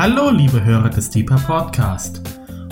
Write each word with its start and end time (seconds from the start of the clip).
Hallo, 0.00 0.30
liebe 0.30 0.64
Hörer 0.64 0.90
des 0.90 1.10
Deeper 1.10 1.40
Podcast. 1.40 2.22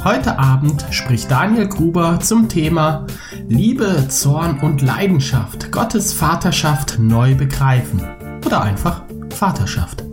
Heute 0.05 0.39
Abend 0.39 0.87
spricht 0.93 1.29
Daniel 1.29 1.67
Gruber 1.67 2.21
zum 2.21 2.49
Thema 2.49 3.05
Liebe, 3.49 4.07
Zorn 4.09 4.61
und 4.61 4.81
Leidenschaft, 4.81 5.73
Gottes 5.73 6.13
Vaterschaft 6.13 7.01
neu 7.01 7.35
begreifen 7.35 8.01
oder 8.47 8.63
einfach 8.63 9.03
Vaterschaft. 9.35 10.05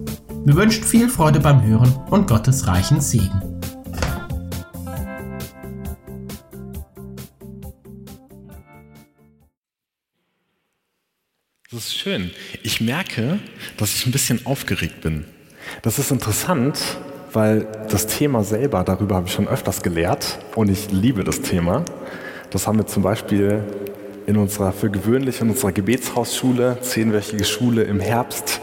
Wir 0.43 0.55
wünschen 0.55 0.83
viel 0.83 1.07
Freude 1.07 1.39
beim 1.39 1.63
Hören 1.63 1.95
und 2.09 2.25
Gottes 2.25 2.65
reichen 2.65 2.99
Segen. 2.99 3.61
Das 11.69 11.85
ist 11.85 11.95
schön. 11.95 12.31
Ich 12.63 12.81
merke, 12.81 13.37
dass 13.77 13.93
ich 13.93 14.07
ein 14.07 14.11
bisschen 14.11 14.47
aufgeregt 14.47 15.01
bin. 15.01 15.25
Das 15.81 15.99
ist 15.99 16.11
interessant, 16.11 16.79
weil 17.33 17.67
das 17.89 18.07
Thema 18.07 18.43
selber, 18.43 18.83
darüber 18.83 19.15
habe 19.15 19.27
ich 19.27 19.33
schon 19.33 19.47
öfters 19.47 19.81
gelehrt 19.81 20.39
und 20.55 20.69
ich 20.69 20.91
liebe 20.91 21.23
das 21.23 21.41
Thema. 21.41 21.83
Das 22.51 22.67
haben 22.67 22.77
wir 22.77 22.85
zum 22.85 23.03
Beispiel 23.03 23.63
in 24.25 24.37
unserer 24.37 24.71
für 24.71 24.89
gewöhnlich 24.89 25.41
in 25.41 25.49
unserer 25.49 25.71
Gebetshausschule, 25.71 26.77
zehnwöchige 26.81 27.43
Schule 27.43 27.83
im 27.83 27.99
Herbst. 27.99 28.61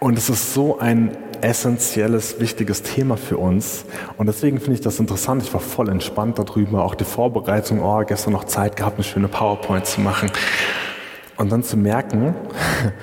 Und 0.00 0.16
es 0.16 0.28
ist 0.28 0.54
so 0.54 0.78
ein 0.78 1.16
essentielles, 1.40 2.40
wichtiges 2.40 2.82
Thema 2.82 3.16
für 3.16 3.36
uns. 3.36 3.84
Und 4.16 4.26
deswegen 4.26 4.58
finde 4.58 4.74
ich 4.74 4.80
das 4.80 4.98
interessant. 4.98 5.42
Ich 5.42 5.52
war 5.52 5.60
voll 5.60 5.88
entspannt 5.88 6.38
darüber. 6.38 6.84
Auch 6.84 6.94
die 6.94 7.04
Vorbereitung, 7.04 7.82
oh, 7.82 8.02
gestern 8.04 8.32
noch 8.32 8.44
Zeit 8.44 8.76
gehabt, 8.76 8.96
eine 8.96 9.04
schöne 9.04 9.28
PowerPoint 9.28 9.86
zu 9.86 10.00
machen. 10.00 10.30
Und 11.38 11.52
dann 11.52 11.62
zu 11.62 11.76
merken, 11.76 12.34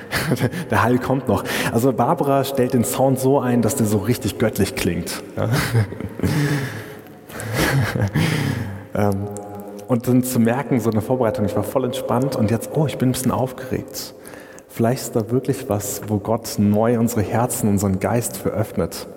der 0.70 0.84
Heil 0.84 1.00
kommt 1.00 1.28
noch. 1.30 1.44
Also 1.72 1.94
Barbara 1.94 2.44
stellt 2.44 2.74
den 2.74 2.84
Sound 2.84 3.18
so 3.18 3.40
ein, 3.40 3.62
dass 3.62 3.76
der 3.76 3.86
so 3.86 3.98
richtig 3.98 4.38
göttlich 4.38 4.76
klingt. 4.76 5.24
Ähm, 8.98 9.28
und 9.88 10.08
dann 10.08 10.24
zu 10.24 10.40
merken, 10.40 10.80
so 10.80 10.90
eine 10.90 11.02
Vorbereitung, 11.02 11.46
ich 11.46 11.56
war 11.56 11.64
voll 11.64 11.84
entspannt 11.84 12.36
und 12.36 12.50
jetzt, 12.50 12.70
oh, 12.74 12.88
ich 12.88 12.98
bin 12.98 13.10
ein 13.10 13.12
bisschen 13.12 13.32
aufgeregt. 13.32 14.14
Vielleicht 14.70 15.04
ist 15.04 15.16
da 15.16 15.30
wirklich 15.32 15.70
was, 15.70 16.02
wo 16.08 16.18
Gott 16.18 16.56
neu 16.58 16.98
unsere 17.00 17.22
Herzen, 17.22 17.70
unseren 17.70 18.00
Geist 18.00 18.38
veröffnet. 18.38 19.08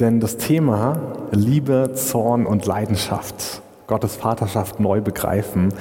Denn 0.00 0.20
das 0.20 0.36
Thema 0.36 1.28
Liebe, 1.30 1.92
Zorn 1.94 2.46
und 2.46 2.64
Leidenschaft, 2.64 3.60
Gottes 3.86 4.16
Vaterschaft 4.16 4.80
neu 4.80 5.00
begreifen, 5.00 5.74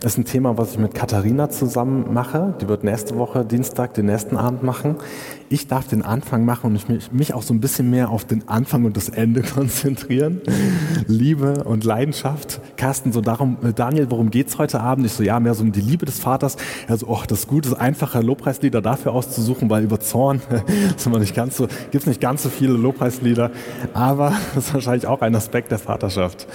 das 0.00 0.12
ist 0.12 0.18
ein 0.18 0.24
Thema, 0.24 0.58
was 0.58 0.72
ich 0.72 0.78
mit 0.78 0.94
Katharina 0.94 1.48
zusammen 1.48 2.12
mache. 2.12 2.54
Die 2.60 2.68
wird 2.68 2.84
nächste 2.84 3.16
Woche 3.16 3.44
Dienstag 3.44 3.94
den 3.94 4.06
nächsten 4.06 4.36
Abend 4.36 4.62
machen. 4.62 4.96
Ich 5.48 5.68
darf 5.68 5.88
den 5.88 6.02
Anfang 6.02 6.44
machen 6.44 6.70
und 6.70 6.76
ich 6.76 7.12
mich 7.12 7.32
auch 7.32 7.42
so 7.42 7.54
ein 7.54 7.60
bisschen 7.60 7.88
mehr 7.88 8.10
auf 8.10 8.24
den 8.24 8.46
Anfang 8.48 8.84
und 8.84 8.96
das 8.96 9.08
Ende 9.08 9.42
konzentrieren. 9.54 10.42
Liebe 11.06 11.64
und 11.64 11.84
Leidenschaft. 11.84 12.60
Carsten, 12.76 13.12
so 13.12 13.22
darum, 13.22 13.56
äh, 13.62 13.72
Daniel, 13.72 14.10
worum 14.10 14.30
geht's 14.30 14.58
heute 14.58 14.80
Abend? 14.80 15.06
Ich 15.06 15.12
so, 15.12 15.22
ja, 15.22 15.40
mehr 15.40 15.54
so 15.54 15.62
um 15.62 15.72
die 15.72 15.80
Liebe 15.80 16.04
des 16.04 16.18
Vaters. 16.18 16.56
Also, 16.88 17.06
oh, 17.06 17.22
das 17.26 17.40
ist 17.40 17.46
gut, 17.46 17.64
das 17.64 17.72
ist 17.72 17.78
einfacher, 17.78 18.22
Lobpreislieder 18.22 18.82
dafür 18.82 19.12
auszusuchen, 19.12 19.70
weil 19.70 19.84
über 19.84 19.98
Zorn 20.00 20.42
ist 20.96 21.06
immer 21.06 21.20
nicht 21.20 21.34
ganz 21.34 21.56
so, 21.56 21.68
gibt's 21.90 22.06
nicht 22.06 22.20
ganz 22.20 22.42
so 22.42 22.50
viele 22.50 22.74
Lobpreislieder. 22.74 23.50
Aber 23.94 24.34
das 24.54 24.66
ist 24.66 24.74
wahrscheinlich 24.74 25.06
auch 25.06 25.22
ein 25.22 25.34
Aspekt 25.34 25.70
der 25.70 25.78
Vaterschaft. 25.78 26.46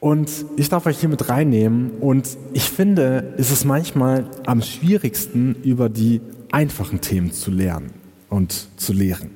Und 0.00 0.30
ich 0.56 0.68
darf 0.68 0.86
euch 0.86 0.98
hier 0.98 1.08
mit 1.08 1.28
reinnehmen. 1.28 1.90
Und 2.00 2.36
ich 2.52 2.64
finde, 2.64 3.34
es 3.36 3.50
ist 3.50 3.64
manchmal 3.64 4.24
am 4.46 4.62
schwierigsten, 4.62 5.56
über 5.62 5.88
die 5.88 6.20
einfachen 6.52 7.00
Themen 7.00 7.32
zu 7.32 7.50
lernen 7.50 7.90
und 8.30 8.68
zu 8.76 8.92
lehren. 8.92 9.30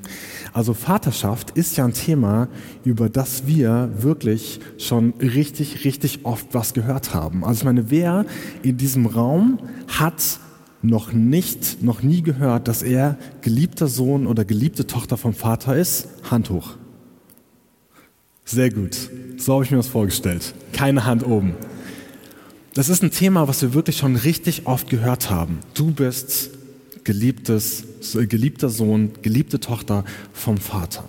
Also 0.53 0.75
Vaterschaft 0.75 1.53
ist 1.53 1.77
ja 1.77 1.85
ein 1.85 1.95
Thema, 1.95 2.49
über 2.85 3.09
das 3.09 3.47
wir 3.47 3.91
wirklich 3.97 4.61
schon 4.79 5.15
richtig, 5.19 5.85
richtig 5.85 6.21
oft 6.25 6.49
was 6.53 6.75
gehört 6.75 7.15
haben. 7.15 7.45
Also 7.45 7.61
ich 7.61 7.65
meine, 7.65 7.91
wer 7.91 8.27
in 8.63 8.77
diesem 8.77 9.07
Raum 9.07 9.59
hat 9.89 10.41
noch 10.83 11.13
nicht, 11.13 11.83
noch 11.83 12.03
nie 12.03 12.23
gehört, 12.23 12.69
dass 12.69 12.83
er 12.83 13.17
geliebter 13.41 13.87
Sohn 13.87 14.27
oder 14.27 14.45
geliebte 14.45 14.87
Tochter 14.87 15.17
vom 15.17 15.33
Vater 15.33 15.77
ist? 15.77 16.09
Hand 16.31 16.51
hoch. 16.51 16.75
Sehr 18.45 18.71
gut. 18.71 18.97
So 19.39 19.55
habe 19.55 19.65
ich 19.65 19.71
mir 19.71 19.79
das 19.79 19.89
vorgestellt. 19.89 20.55
Keine 20.73 21.05
Hand 21.05 21.27
oben. 21.27 21.55
Das 22.75 22.89
ist 22.89 23.03
ein 23.03 23.11
Thema, 23.11 23.49
was 23.49 23.63
wir 23.63 23.75
wirklich 23.75 23.99
schon 23.99 24.17
richtig 24.17 24.67
oft 24.67 24.89
gehört 24.89 25.31
haben. 25.31 25.61
Du 25.75 25.91
bist 25.91 26.51
geliebtes, 27.05 27.85
geliebter 28.15 28.69
Sohn, 28.71 29.13
geliebte 29.23 29.61
Tochter 29.61 30.05
vom 30.33 30.57
Vater. 30.59 31.09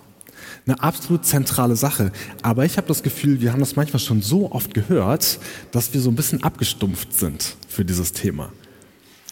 Eine 0.66 0.82
absolut 0.82 1.26
zentrale 1.26 1.76
Sache. 1.76 2.12
Aber 2.42 2.66
ich 2.66 2.78
habe 2.78 2.88
das 2.88 3.04
Gefühl, 3.04 3.42
wir 3.42 3.52
haben 3.52 3.60
das 3.60 3.76
manchmal 3.76 4.00
schon 4.00 4.22
so 4.22 4.52
oft 4.52 4.74
gehört, 4.74 5.40
dass 5.72 5.94
wir 5.94 6.02
so 6.02 6.10
ein 6.10 6.16
bisschen 6.16 6.44
abgestumpft 6.44 7.14
sind 7.14 7.56
für 7.68 7.84
dieses 7.84 8.14
Thema. 8.14 8.52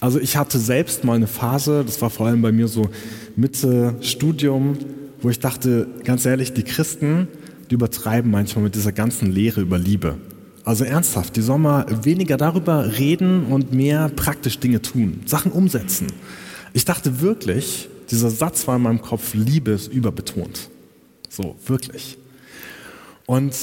Also 0.02 0.20
ich 0.20 0.36
hatte 0.36 0.58
selbst 0.58 1.04
mal 1.04 1.16
eine 1.16 1.28
Phase, 1.28 1.84
das 1.86 2.02
war 2.02 2.10
vor 2.10 2.28
allem 2.28 2.42
bei 2.42 2.52
mir 2.52 2.68
so 2.68 2.90
Mitte 3.36 3.96
Studium, 4.02 4.78
wo 5.22 5.30
ich 5.30 5.40
dachte, 5.40 5.88
ganz 6.04 6.26
ehrlich, 6.26 6.54
die 6.54 6.64
Christen, 6.64 7.28
die 7.72 7.76
übertreiben 7.76 8.30
manchmal 8.30 8.66
mit 8.66 8.76
dieser 8.76 8.92
ganzen 8.92 9.32
Lehre 9.32 9.62
über 9.62 9.80
Liebe. 9.80 10.18
Also 10.66 10.84
ernsthaft, 10.84 11.38
die 11.38 11.42
sollen 11.42 11.62
mal 11.62 11.86
weniger 12.04 12.36
darüber 12.36 12.98
reden 13.00 13.46
und 13.46 13.72
mehr 13.72 14.10
praktisch 14.10 14.60
Dinge 14.60 14.82
tun, 14.82 15.22
Sachen 15.26 15.52
umsetzen. 15.52 16.08
Ich 16.74 16.86
dachte 16.86 17.22
wirklich, 17.22 17.90
dieser 18.12 18.30
Satz 18.30 18.68
war 18.68 18.76
in 18.76 18.84
meinem 18.84 19.02
Kopf, 19.02 19.34
Liebe 19.34 19.72
ist 19.72 19.88
überbetont. 19.88 20.70
So, 21.30 21.56
wirklich. 21.66 22.18
Und 23.26 23.56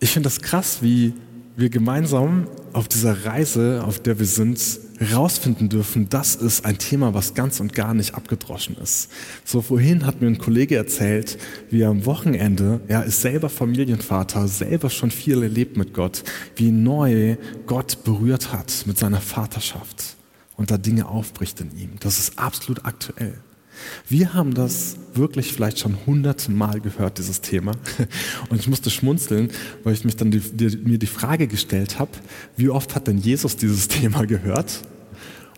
ich 0.00 0.10
finde 0.10 0.28
das 0.28 0.40
krass, 0.40 0.78
wie 0.80 1.12
wir 1.56 1.68
gemeinsam 1.68 2.46
auf 2.72 2.88
dieser 2.88 3.26
Reise, 3.26 3.82
auf 3.84 4.00
der 4.00 4.18
wir 4.18 4.26
sind, 4.26 4.58
herausfinden 4.98 5.68
dürfen, 5.68 6.08
das 6.08 6.34
ist 6.34 6.64
ein 6.64 6.78
Thema, 6.78 7.14
was 7.14 7.34
ganz 7.34 7.60
und 7.60 7.72
gar 7.72 7.94
nicht 7.94 8.14
abgedroschen 8.14 8.76
ist. 8.76 9.10
So 9.44 9.62
vorhin 9.62 10.06
hat 10.06 10.20
mir 10.20 10.26
ein 10.28 10.38
Kollege 10.38 10.76
erzählt, 10.76 11.38
wie 11.70 11.82
er 11.82 11.90
am 11.90 12.06
Wochenende, 12.06 12.80
er 12.88 13.04
ist 13.04 13.20
selber 13.22 13.48
Familienvater, 13.48 14.48
selber 14.48 14.90
schon 14.90 15.10
viel 15.10 15.42
erlebt 15.42 15.76
mit 15.76 15.94
Gott, 15.94 16.24
wie 16.56 16.70
neu 16.70 17.36
Gott 17.66 18.04
berührt 18.04 18.52
hat 18.52 18.84
mit 18.86 18.98
seiner 18.98 19.20
Vaterschaft 19.20 20.16
und 20.56 20.70
da 20.70 20.78
Dinge 20.78 21.08
aufbricht 21.08 21.60
in 21.60 21.76
ihm. 21.76 21.90
Das 22.00 22.18
ist 22.18 22.38
absolut 22.38 22.84
aktuell. 22.84 23.34
Wir 24.08 24.34
haben 24.34 24.54
das 24.54 24.96
wirklich 25.14 25.52
vielleicht 25.52 25.78
schon 25.78 25.96
hunderte 26.06 26.50
Mal 26.50 26.80
gehört, 26.80 27.18
dieses 27.18 27.40
Thema. 27.40 27.72
Und 28.48 28.58
ich 28.58 28.68
musste 28.68 28.90
schmunzeln, 28.90 29.50
weil 29.82 29.94
ich 29.94 30.04
mich 30.04 30.16
dann 30.16 30.30
die, 30.30 30.40
die, 30.40 30.76
mir 30.78 30.98
die 30.98 31.06
Frage 31.06 31.46
gestellt 31.46 31.98
habe, 31.98 32.10
wie 32.56 32.68
oft 32.68 32.94
hat 32.94 33.06
denn 33.06 33.18
Jesus 33.18 33.56
dieses 33.56 33.88
Thema 33.88 34.26
gehört? 34.26 34.82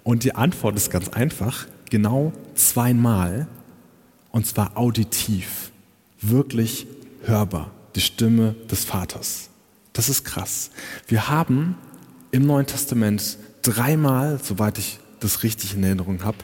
Und 0.02 0.24
die 0.24 0.34
Antwort 0.34 0.76
ist 0.76 0.90
ganz 0.90 1.08
einfach, 1.08 1.66
genau 1.90 2.32
zweimal. 2.54 3.48
Und 4.30 4.46
zwar 4.46 4.76
auditiv, 4.76 5.70
wirklich 6.20 6.86
hörbar, 7.24 7.70
die 7.94 8.00
Stimme 8.00 8.54
des 8.70 8.84
Vaters. 8.84 9.50
Das 9.92 10.08
ist 10.08 10.24
krass. 10.24 10.70
Wir 11.08 11.28
haben 11.28 11.74
im 12.30 12.44
Neuen 12.46 12.66
Testament 12.66 13.38
dreimal, 13.62 14.38
soweit 14.42 14.78
ich 14.78 14.98
das 15.20 15.42
richtig 15.42 15.74
in 15.74 15.82
Erinnerung 15.82 16.22
habe, 16.22 16.36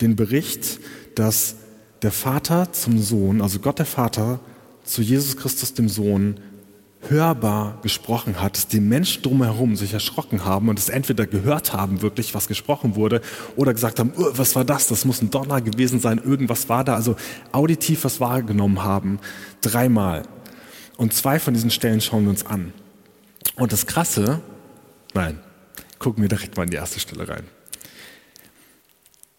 den 0.00 0.16
Bericht 0.16 0.80
dass 1.14 1.56
der 2.02 2.12
Vater 2.12 2.72
zum 2.72 2.98
Sohn, 3.00 3.42
also 3.42 3.58
Gott 3.58 3.78
der 3.78 3.86
Vater, 3.86 4.40
zu 4.84 5.02
Jesus 5.02 5.36
Christus 5.36 5.74
dem 5.74 5.88
Sohn 5.88 6.40
hörbar 7.08 7.78
gesprochen 7.82 8.40
hat, 8.40 8.56
dass 8.56 8.68
die 8.68 8.80
Menschen 8.80 9.22
drumherum 9.22 9.74
sich 9.74 9.94
erschrocken 9.94 10.44
haben 10.44 10.68
und 10.68 10.78
es 10.78 10.88
entweder 10.88 11.26
gehört 11.26 11.72
haben, 11.72 12.02
wirklich, 12.02 12.34
was 12.34 12.46
gesprochen 12.46 12.94
wurde, 12.94 13.22
oder 13.56 13.72
gesagt 13.72 13.98
haben, 13.98 14.12
oh, 14.16 14.30
was 14.32 14.54
war 14.54 14.64
das? 14.64 14.86
Das 14.88 15.04
muss 15.04 15.22
ein 15.22 15.30
Donner 15.30 15.60
gewesen 15.60 16.00
sein, 16.00 16.18
irgendwas 16.18 16.68
war 16.68 16.84
da. 16.84 16.94
Also 16.94 17.16
auditiv 17.52 18.04
was 18.04 18.20
wahrgenommen 18.20 18.84
haben, 18.84 19.18
dreimal. 19.62 20.24
Und 20.96 21.14
zwei 21.14 21.38
von 21.38 21.54
diesen 21.54 21.70
Stellen 21.70 22.02
schauen 22.02 22.24
wir 22.24 22.30
uns 22.30 22.44
an. 22.44 22.74
Und 23.56 23.72
das 23.72 23.86
Krasse, 23.86 24.40
nein, 25.14 25.38
gucken 25.98 26.22
wir 26.22 26.28
direkt 26.28 26.56
mal 26.56 26.64
in 26.64 26.70
die 26.70 26.76
erste 26.76 27.00
Stelle 27.00 27.26
rein. 27.28 27.44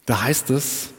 Da 0.06 0.22
heißt 0.22 0.50
es, 0.50 0.90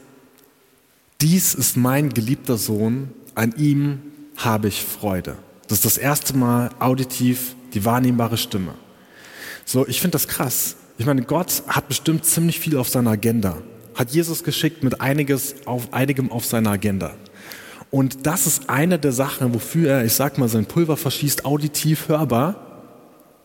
dies 1.20 1.54
ist 1.54 1.76
mein 1.76 2.10
geliebter 2.10 2.56
Sohn, 2.56 3.10
an 3.34 3.54
ihm 3.56 4.00
habe 4.36 4.68
ich 4.68 4.82
Freude. 4.82 5.36
Das 5.68 5.78
ist 5.78 5.84
das 5.84 5.98
erste 5.98 6.36
Mal 6.36 6.70
auditiv 6.78 7.54
die 7.72 7.84
wahrnehmbare 7.84 8.36
Stimme. 8.36 8.74
So, 9.64 9.86
ich 9.86 10.00
finde 10.00 10.12
das 10.12 10.28
krass. 10.28 10.76
Ich 10.98 11.06
meine, 11.06 11.22
Gott 11.22 11.62
hat 11.66 11.88
bestimmt 11.88 12.24
ziemlich 12.24 12.60
viel 12.60 12.76
auf 12.76 12.88
seiner 12.88 13.10
Agenda. 13.10 13.58
Hat 13.94 14.10
Jesus 14.10 14.44
geschickt 14.44 14.82
mit 14.82 15.00
einiges 15.00 15.66
auf, 15.66 15.92
einigem 15.92 16.30
auf 16.30 16.44
seiner 16.44 16.70
Agenda. 16.70 17.14
Und 17.90 18.26
das 18.26 18.46
ist 18.46 18.68
eine 18.68 18.98
der 18.98 19.12
Sachen, 19.12 19.54
wofür 19.54 19.90
er, 19.90 20.04
ich 20.04 20.12
sag 20.12 20.36
mal, 20.38 20.48
sein 20.48 20.66
Pulver 20.66 20.96
verschießt, 20.96 21.44
auditiv 21.44 22.08
hörbar. 22.08 22.82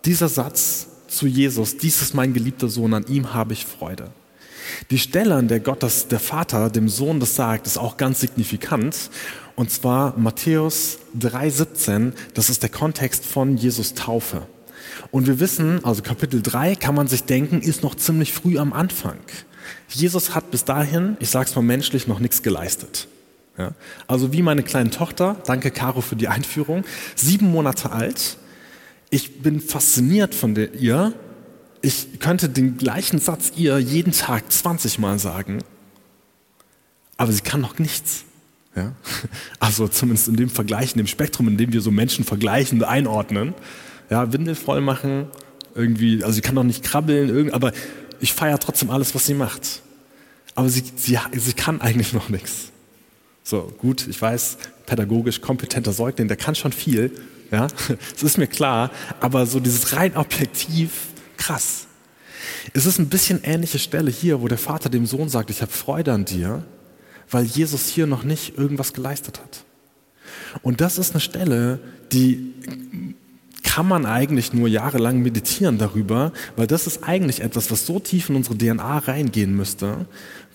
Dieser 0.06 0.28
Satz 0.28 0.88
zu 1.08 1.28
Jesus, 1.28 1.78
dies 1.78 2.02
ist 2.02 2.14
mein 2.14 2.34
geliebter 2.34 2.68
Sohn, 2.68 2.94
an 2.94 3.06
ihm 3.08 3.34
habe 3.34 3.54
ich 3.54 3.66
Freude. 3.66 4.10
Die 4.92 5.00
Stelle, 5.00 5.36
an 5.36 5.48
der 5.48 5.60
Gott, 5.60 5.84
das, 5.84 6.08
der 6.08 6.20
Vater 6.20 6.70
dem 6.70 6.90
Sohn 6.90 7.20
das 7.20 7.36
sagt, 7.36 7.68
ist 7.68 7.78
auch 7.78 7.98
ganz 7.98 8.20
signifikant. 8.20 9.10
Und 9.56 9.72
zwar 9.72 10.18
Matthäus 10.18 11.00
3,17, 11.20 12.14
das 12.34 12.50
ist 12.50 12.64
der 12.64 12.70
Kontext 12.70 13.26
von 13.26 13.58
Jesus 13.58 13.94
Taufe. 13.94 14.44
Und 15.12 15.28
wir 15.28 15.40
wissen, 15.40 15.84
also 15.84 16.02
Kapitel 16.02 16.42
3 16.42 16.76
kann 16.76 16.96
man 16.96 17.08
sich 17.08 17.24
denken, 17.24 17.62
ist 17.62 17.84
noch 17.84 17.96
ziemlich 17.96 18.34
früh 18.34 18.58
am 18.58 18.74
Anfang. 18.74 19.18
Jesus 19.90 20.36
hat 20.36 20.52
bis 20.52 20.66
dahin, 20.66 21.18
ich 21.20 21.30
sage 21.30 21.50
es 21.50 21.56
mal 21.56 21.62
menschlich, 21.62 22.08
noch 22.08 22.20
nichts 22.20 22.42
geleistet. 22.42 23.08
Ja? 23.58 23.74
Also 24.08 24.34
wie 24.34 24.42
meine 24.42 24.64
kleine 24.64 24.90
Tochter, 24.90 25.38
danke 25.46 25.72
Caro 25.72 26.02
für 26.02 26.16
die 26.16 26.28
Einführung, 26.28 26.84
sieben 27.16 27.52
Monate 27.52 27.92
alt. 27.92 28.38
Ich 29.10 29.42
bin 29.42 29.60
fasziniert 29.60 30.36
von 30.36 30.56
der, 30.56 30.74
ihr. 30.76 31.14
Ich 31.82 32.20
könnte 32.20 32.50
den 32.50 32.78
gleichen 32.78 33.20
Satz 33.20 33.54
ihr 33.56 33.80
jeden 33.80 34.12
Tag 34.12 34.52
20 34.52 35.00
Mal 35.00 35.20
sagen, 35.20 35.64
aber 37.18 37.32
sie 37.32 37.42
kann 37.42 37.62
noch 37.62 37.80
nichts. 37.80 38.26
Ja? 38.76 38.94
Also 39.60 39.88
zumindest 39.88 40.28
in 40.28 40.36
dem 40.36 40.50
Vergleich, 40.50 40.94
in 40.94 40.98
dem 40.98 41.08
Spektrum, 41.08 41.48
in 41.48 41.58
dem 41.58 41.74
wir 41.74 41.82
so 41.82 41.92
Menschen 41.92 42.26
vergleichen, 42.26 42.84
einordnen. 42.84 43.54
Ja, 44.10 44.34
Windel 44.34 44.56
voll 44.56 44.82
machen, 44.82 45.28
irgendwie, 45.76 46.24
also 46.24 46.34
sie 46.34 46.42
kann 46.42 46.56
noch 46.56 46.64
nicht 46.64 46.84
krabbeln, 46.84 47.54
aber 47.54 47.72
ich 48.20 48.34
feiere 48.34 48.58
trotzdem 48.58 48.90
alles, 48.90 49.14
was 49.14 49.26
sie 49.26 49.34
macht. 49.34 49.82
Aber 50.56 50.68
sie, 50.70 50.84
sie, 50.96 51.18
sie 51.34 51.54
kann 51.54 51.80
eigentlich 51.82 52.14
noch 52.14 52.30
nichts. 52.30 52.72
So, 53.44 53.72
gut, 53.78 54.08
ich 54.08 54.22
weiß, 54.22 54.58
pädagogisch 54.86 55.42
kompetenter 55.42 55.94
Säugling, 55.94 56.28
der 56.28 56.38
kann 56.38 56.56
schon 56.56 56.72
viel, 56.72 57.12
ja, 57.52 57.68
das 58.14 58.24
ist 58.24 58.38
mir 58.38 58.48
klar, 58.48 58.92
aber 59.20 59.46
so 59.46 59.60
dieses 59.60 59.94
rein 59.94 60.16
objektiv, 60.18 61.09
krass. 61.40 61.88
Es 62.74 62.86
ist 62.86 63.00
ein 63.00 63.10
bisschen 63.10 63.44
ähnliche 63.44 63.80
Stelle 63.80 64.12
hier, 64.12 64.42
wo 64.42 64.48
der 64.48 64.58
Vater 64.58 64.90
dem 64.90 65.06
Sohn 65.06 65.30
sagt, 65.30 65.50
ich 65.50 65.62
habe 65.62 65.72
Freude 65.72 66.14
an 66.14 66.26
dir, 66.26 66.64
weil 67.32 67.46
Jesus 67.46 67.88
hier 67.88 68.06
noch 68.06 68.24
nicht 68.24 68.58
irgendwas 68.58 68.94
geleistet 68.94 69.40
hat. 69.40 69.64
Und 70.62 70.82
das 70.82 70.98
ist 70.98 71.12
eine 71.12 71.20
Stelle, 71.20 71.80
die 72.12 72.54
kann 73.64 73.88
man 73.88 74.06
eigentlich 74.06 74.54
nur 74.54 74.68
jahrelang 74.68 75.20
meditieren 75.20 75.78
darüber, 75.78 76.34
weil 76.56 76.68
das 76.68 76.88
ist 76.88 77.04
eigentlich 77.04 77.42
etwas, 77.42 77.70
was 77.72 77.86
so 77.86 78.00
tief 78.00 78.30
in 78.30 78.36
unsere 78.36 78.58
DNA 78.58 78.98
reingehen 79.00 79.56
müsste, 79.56 80.06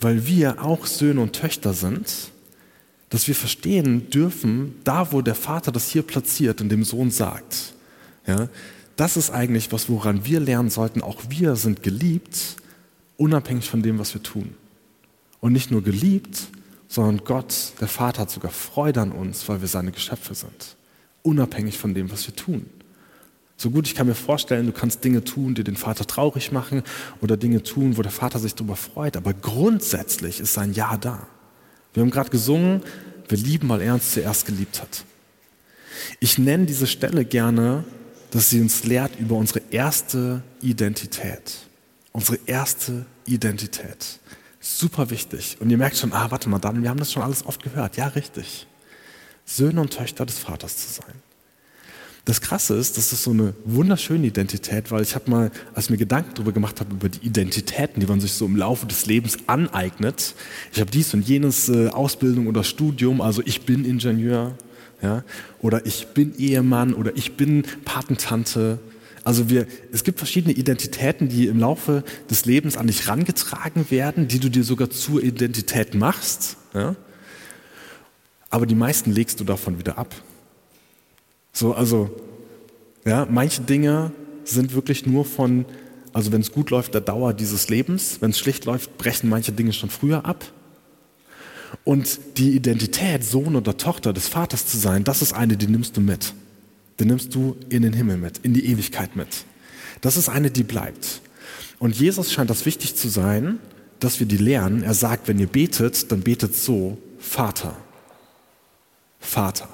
weil 0.01 0.27
wir 0.27 0.63
auch 0.63 0.85
Söhne 0.85 1.21
und 1.21 1.33
Töchter 1.33 1.73
sind, 1.73 2.13
dass 3.09 3.27
wir 3.27 3.35
verstehen 3.35 4.09
dürfen, 4.09 4.75
da 4.83 5.11
wo 5.11 5.21
der 5.21 5.35
Vater 5.35 5.71
das 5.71 5.89
hier 5.89 6.01
platziert 6.01 6.61
und 6.61 6.69
dem 6.69 6.83
Sohn 6.83 7.11
sagt, 7.11 7.73
ja, 8.27 8.49
das 8.95 9.17
ist 9.17 9.29
eigentlich 9.29 9.71
was, 9.71 9.89
woran 9.89 10.25
wir 10.25 10.39
lernen 10.39 10.69
sollten, 10.69 11.01
auch 11.01 11.21
wir 11.29 11.55
sind 11.55 11.83
geliebt, 11.83 12.57
unabhängig 13.17 13.69
von 13.69 13.81
dem, 13.81 13.99
was 13.99 14.13
wir 14.13 14.23
tun. 14.23 14.55
Und 15.39 15.53
nicht 15.53 15.71
nur 15.71 15.83
geliebt, 15.83 16.47
sondern 16.87 17.25
Gott, 17.25 17.73
der 17.81 17.87
Vater, 17.87 18.21
hat 18.21 18.31
sogar 18.31 18.51
Freude 18.51 19.01
an 19.01 19.11
uns, 19.11 19.47
weil 19.49 19.61
wir 19.61 19.67
seine 19.67 19.91
Geschöpfe 19.91 20.33
sind, 20.33 20.75
unabhängig 21.23 21.77
von 21.77 21.93
dem, 21.93 22.11
was 22.11 22.25
wir 22.27 22.35
tun. 22.35 22.65
So 23.57 23.69
gut 23.69 23.87
ich 23.87 23.95
kann 23.95 24.07
mir 24.07 24.15
vorstellen, 24.15 24.65
du 24.65 24.73
kannst 24.73 25.03
Dinge 25.03 25.23
tun, 25.23 25.55
die 25.55 25.63
den 25.63 25.77
Vater 25.77 26.05
traurig 26.05 26.51
machen 26.51 26.83
oder 27.21 27.37
Dinge 27.37 27.63
tun, 27.63 27.97
wo 27.97 28.01
der 28.01 28.11
Vater 28.11 28.39
sich 28.39 28.53
darüber 28.53 28.75
freut. 28.75 29.15
Aber 29.15 29.33
grundsätzlich 29.33 30.39
ist 30.41 30.53
sein 30.53 30.73
Ja 30.73 30.97
da. 30.97 31.27
Wir 31.93 32.01
haben 32.01 32.11
gerade 32.11 32.29
gesungen, 32.29 32.81
wir 33.29 33.37
lieben, 33.37 33.69
weil 33.69 33.81
er 33.81 33.93
uns 33.93 34.11
zuerst 34.11 34.45
geliebt 34.45 34.81
hat. 34.81 35.05
Ich 36.19 36.37
nenne 36.37 36.65
diese 36.65 36.87
Stelle 36.87 37.23
gerne, 37.23 37.85
dass 38.35 38.49
sie 38.49 38.59
uns 38.59 38.83
lehrt 38.83 39.17
über 39.17 39.35
unsere 39.35 39.61
erste 39.71 40.43
Identität. 40.59 41.57
Unsere 42.11 42.37
erste 42.45 43.05
Identität. 43.25 44.19
Super 44.59 45.09
wichtig. 45.09 45.55
Und 45.61 45.69
ihr 45.69 45.77
merkt 45.77 45.95
schon, 45.95 46.11
ah, 46.11 46.29
warte 46.31 46.49
mal, 46.49 46.59
dann, 46.59 46.83
wir 46.83 46.89
haben 46.89 46.99
das 46.99 47.13
schon 47.13 47.23
alles 47.23 47.45
oft 47.45 47.63
gehört. 47.63 47.95
Ja, 47.95 48.07
richtig. 48.07 48.67
Söhne 49.45 49.79
und 49.79 49.93
Töchter 49.93 50.25
des 50.25 50.37
Vaters 50.37 50.75
zu 50.75 51.01
sein. 51.01 51.15
Das 52.25 52.41
Krasse 52.41 52.75
ist, 52.75 52.97
das 52.97 53.13
ist 53.13 53.23
so 53.23 53.31
eine 53.31 53.53
wunderschöne 53.63 54.27
Identität, 54.27 54.91
weil 54.91 55.03
ich 55.03 55.15
habe 55.15 55.31
mal, 55.31 55.51
als 55.73 55.85
ich 55.85 55.91
mir 55.91 55.97
Gedanken 55.97 56.31
darüber 56.33 56.51
gemacht 56.51 56.81
habe, 56.81 56.93
über 56.93 57.07
die 57.07 57.25
Identitäten, 57.25 58.01
die 58.01 58.05
man 58.05 58.19
sich 58.19 58.33
so 58.33 58.45
im 58.45 58.57
Laufe 58.57 58.85
des 58.85 59.05
Lebens 59.05 59.37
aneignet. 59.47 60.35
Ich 60.73 60.81
habe 60.81 60.91
dies 60.91 61.13
und 61.13 61.25
jenes 61.25 61.69
äh, 61.69 61.87
Ausbildung 61.87 62.47
oder 62.47 62.65
Studium, 62.65 63.21
also 63.21 63.41
ich 63.45 63.61
bin 63.61 63.85
Ingenieur, 63.85 64.57
ja, 65.05 65.23
oder 65.59 65.85
ich 65.85 66.07
bin 66.07 66.35
Ehemann 66.37 66.95
oder 66.95 67.15
ich 67.15 67.37
bin 67.37 67.63
Patentante. 67.85 68.79
Also 69.23 69.49
wir, 69.51 69.67
es 69.91 70.03
gibt 70.03 70.17
verschiedene 70.17 70.53
Identitäten, 70.53 71.29
die 71.29 71.45
im 71.45 71.59
Laufe 71.59 72.03
des 72.29 72.45
Lebens 72.45 72.75
an 72.75 72.87
dich 72.87 73.07
rangetragen 73.07 73.91
werden, 73.91 74.27
die 74.27 74.39
du 74.39 74.49
dir 74.49 74.63
sogar 74.63 74.89
zur 74.89 75.21
Identität 75.21 75.93
machst. 75.93 76.57
Ja? 76.73 76.95
Aber 78.49 78.65
die 78.65 78.73
meisten 78.73 79.11
legst 79.11 79.39
du 79.39 79.43
davon 79.43 79.77
wieder 79.77 79.99
ab. 79.99 80.15
So, 81.53 81.75
also, 81.75 82.09
ja, 83.05 83.27
manche 83.29 83.61
Dinge 83.61 84.11
sind 84.43 84.73
wirklich 84.73 85.05
nur 85.05 85.23
von, 85.23 85.65
also 86.13 86.31
wenn 86.31 86.41
es 86.41 86.51
gut 86.51 86.71
läuft, 86.71 86.95
der 86.95 87.01
Dauer 87.01 87.33
dieses 87.33 87.69
Lebens. 87.69 88.21
Wenn 88.21 88.31
es 88.31 88.39
schlecht 88.39 88.65
läuft, 88.65 88.97
brechen 88.97 89.29
manche 89.29 89.51
Dinge 89.51 89.71
schon 89.71 89.91
früher 89.91 90.25
ab. 90.25 90.45
Und 91.83 92.19
die 92.37 92.55
Identität, 92.55 93.23
Sohn 93.23 93.55
oder 93.55 93.77
Tochter 93.77 94.13
des 94.13 94.27
Vaters 94.27 94.67
zu 94.67 94.77
sein, 94.77 95.03
das 95.03 95.21
ist 95.21 95.33
eine, 95.33 95.57
die 95.57 95.67
nimmst 95.67 95.97
du 95.97 96.01
mit. 96.01 96.33
Die 96.99 97.05
nimmst 97.05 97.35
du 97.35 97.57
in 97.69 97.81
den 97.81 97.93
Himmel 97.93 98.17
mit, 98.17 98.39
in 98.39 98.53
die 98.53 98.65
Ewigkeit 98.67 99.15
mit. 99.15 99.27
Das 100.01 100.17
ist 100.17 100.29
eine, 100.29 100.51
die 100.51 100.63
bleibt. 100.63 101.21
Und 101.79 101.95
Jesus 101.95 102.31
scheint 102.31 102.49
das 102.49 102.65
wichtig 102.65 102.95
zu 102.95 103.09
sein, 103.09 103.59
dass 103.99 104.19
wir 104.19 104.27
die 104.27 104.37
lernen. 104.37 104.83
Er 104.83 104.93
sagt, 104.93 105.27
wenn 105.27 105.39
ihr 105.39 105.47
betet, 105.47 106.11
dann 106.11 106.21
betet 106.21 106.55
so, 106.55 106.97
Vater. 107.19 107.75
Vater. 109.19 109.67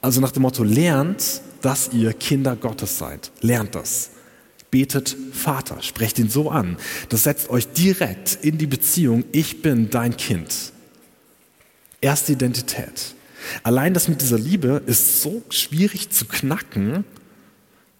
Also 0.00 0.20
nach 0.20 0.32
dem 0.32 0.42
Motto, 0.42 0.64
lernt, 0.64 1.42
dass 1.60 1.90
ihr 1.92 2.12
Kinder 2.14 2.56
Gottes 2.56 2.98
seid. 2.98 3.30
Lernt 3.42 3.74
das. 3.74 4.10
Betet 4.70 5.16
Vater, 5.32 5.82
sprecht 5.82 6.18
ihn 6.18 6.30
so 6.30 6.50
an. 6.50 6.76
Das 7.08 7.24
setzt 7.24 7.50
euch 7.50 7.68
direkt 7.68 8.38
in 8.42 8.56
die 8.56 8.66
Beziehung, 8.66 9.24
ich 9.32 9.62
bin 9.62 9.90
dein 9.90 10.16
Kind. 10.16 10.72
Erste 12.00 12.32
Identität. 12.32 13.14
Allein 13.62 13.94
das 13.94 14.08
mit 14.08 14.20
dieser 14.20 14.38
Liebe 14.38 14.82
ist 14.86 15.22
so 15.22 15.42
schwierig 15.50 16.10
zu 16.10 16.24
knacken, 16.24 17.04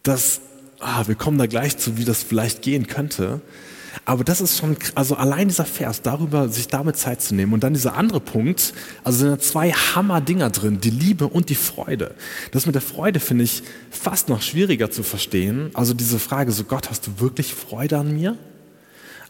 dass, 0.02 0.41
ah, 0.81 1.06
wir 1.06 1.14
kommen 1.14 1.38
da 1.38 1.47
gleich 1.47 1.76
zu, 1.76 1.99
wie 1.99 2.05
das 2.05 2.23
vielleicht 2.23 2.62
gehen 2.62 2.87
könnte. 2.87 3.41
Aber 4.05 4.25
das 4.25 4.41
ist 4.41 4.58
schon, 4.58 4.76
also 4.94 5.17
allein 5.17 5.49
dieser 5.49 5.64
Vers, 5.64 6.02
darüber, 6.02 6.49
sich 6.49 6.69
damit 6.69 6.97
Zeit 6.97 7.20
zu 7.20 7.35
nehmen. 7.35 7.52
Und 7.52 7.64
dann 7.64 7.75
dieser 7.75 7.97
andere 7.97 8.20
Punkt, 8.20 8.73
also 9.04 9.19
sind 9.19 9.30
da 9.30 9.38
zwei 9.38 9.73
Hammer-Dinger 9.73 10.50
drin, 10.50 10.80
die 10.80 10.90
Liebe 10.90 11.26
und 11.26 11.49
die 11.49 11.54
Freude. 11.54 12.14
Das 12.52 12.66
mit 12.66 12.75
der 12.75 12.83
Freude 12.83 13.21
finde 13.21 13.45
ich 13.45 13.62
fast 13.90 14.28
noch 14.28 14.42
schwieriger 14.42 14.90
zu 14.90 15.02
verstehen. 15.02 15.71
Also 15.75 15.92
diese 15.92 16.19
Frage, 16.19 16.52
so 16.52 16.64
Gott, 16.64 16.88
hast 16.88 17.07
du 17.07 17.21
wirklich 17.21 17.54
Freude 17.54 17.99
an 17.99 18.14
mir? 18.14 18.38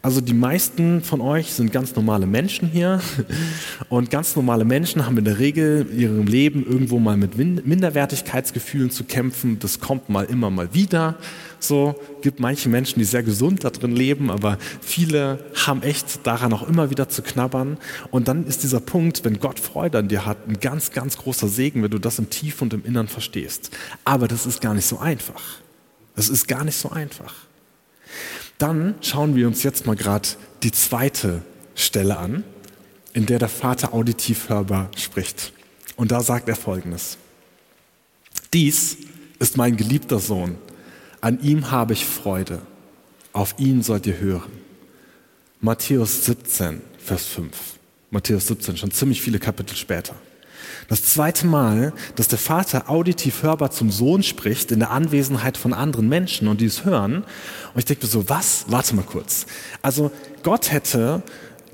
Also 0.03 0.19
die 0.19 0.33
meisten 0.33 1.03
von 1.03 1.21
euch 1.21 1.53
sind 1.53 1.71
ganz 1.71 1.95
normale 1.95 2.25
Menschen 2.25 2.67
hier 2.67 3.01
und 3.89 4.09
ganz 4.09 4.35
normale 4.35 4.65
Menschen 4.65 5.05
haben 5.05 5.17
in 5.19 5.25
der 5.25 5.37
Regel 5.37 5.87
in 5.91 5.99
ihrem 5.99 6.27
Leben 6.27 6.65
irgendwo 6.65 6.97
mal 6.97 7.17
mit 7.17 7.37
Minderwertigkeitsgefühlen 7.37 8.89
zu 8.89 9.03
kämpfen. 9.03 9.59
Das 9.59 9.79
kommt 9.79 10.09
mal 10.09 10.25
immer 10.25 10.49
mal 10.49 10.73
wieder. 10.73 11.17
So 11.59 11.93
gibt 12.21 12.39
manche 12.39 12.67
Menschen, 12.67 12.97
die 12.97 13.05
sehr 13.05 13.21
gesund 13.21 13.63
da 13.63 13.69
drin 13.69 13.95
leben, 13.95 14.31
aber 14.31 14.57
viele 14.81 15.45
haben 15.67 15.83
echt 15.83 16.25
daran 16.25 16.51
auch 16.53 16.67
immer 16.67 16.89
wieder 16.89 17.07
zu 17.07 17.21
knabbern. 17.21 17.77
Und 18.09 18.27
dann 18.27 18.47
ist 18.47 18.63
dieser 18.63 18.79
Punkt, 18.79 19.23
wenn 19.23 19.39
Gott 19.39 19.59
Freude 19.59 19.99
an 19.99 20.07
dir 20.07 20.25
hat, 20.25 20.47
ein 20.47 20.59
ganz, 20.59 20.89
ganz 20.89 21.17
großer 21.17 21.47
Segen, 21.47 21.83
wenn 21.83 21.91
du 21.91 21.99
das 21.99 22.17
im 22.17 22.31
Tief 22.31 22.63
und 22.63 22.73
im 22.73 22.83
Innern 22.83 23.07
verstehst. 23.07 23.69
Aber 24.03 24.27
das 24.27 24.47
ist 24.47 24.61
gar 24.61 24.73
nicht 24.73 24.87
so 24.87 24.97
einfach. 24.97 25.43
Das 26.15 26.27
ist 26.27 26.47
gar 26.47 26.63
nicht 26.63 26.75
so 26.75 26.89
einfach. 26.89 27.35
Dann 28.61 28.93
schauen 29.01 29.35
wir 29.35 29.47
uns 29.47 29.63
jetzt 29.63 29.87
mal 29.87 29.95
gerade 29.95 30.29
die 30.61 30.71
zweite 30.71 31.41
Stelle 31.73 32.17
an, 32.17 32.43
in 33.11 33.25
der 33.25 33.39
der 33.39 33.49
Vater 33.49 33.91
auditiv 33.91 34.49
hörbar 34.49 34.91
spricht. 34.95 35.51
Und 35.95 36.11
da 36.11 36.21
sagt 36.21 36.47
er 36.47 36.55
Folgendes. 36.55 37.17
Dies 38.53 38.97
ist 39.39 39.57
mein 39.57 39.77
geliebter 39.77 40.19
Sohn. 40.19 40.59
An 41.21 41.41
ihm 41.41 41.71
habe 41.71 41.93
ich 41.93 42.05
Freude. 42.05 42.61
Auf 43.33 43.55
ihn 43.57 43.81
sollt 43.81 44.05
ihr 44.05 44.19
hören. 44.19 44.51
Matthäus 45.59 46.25
17, 46.25 46.81
Vers 46.99 47.25
5. 47.25 47.57
Matthäus 48.11 48.45
17, 48.45 48.77
schon 48.77 48.91
ziemlich 48.91 49.23
viele 49.23 49.39
Kapitel 49.39 49.75
später. 49.75 50.13
Das 50.87 51.03
zweite 51.03 51.47
Mal, 51.47 51.93
dass 52.15 52.27
der 52.27 52.39
Vater 52.39 52.89
auditiv 52.89 53.43
hörbar 53.43 53.71
zum 53.71 53.91
Sohn 53.91 54.23
spricht 54.23 54.71
in 54.71 54.79
der 54.79 54.91
Anwesenheit 54.91 55.57
von 55.57 55.73
anderen 55.73 56.09
Menschen 56.09 56.47
und 56.47 56.61
die 56.61 56.65
es 56.65 56.85
hören. 56.85 57.23
Und 57.73 57.79
ich 57.79 57.85
denke 57.85 58.05
mir 58.05 58.11
so, 58.11 58.29
was? 58.29 58.65
Warte 58.67 58.95
mal 58.95 59.05
kurz. 59.05 59.45
Also 59.81 60.11
Gott 60.43 60.71
hätte, 60.71 61.23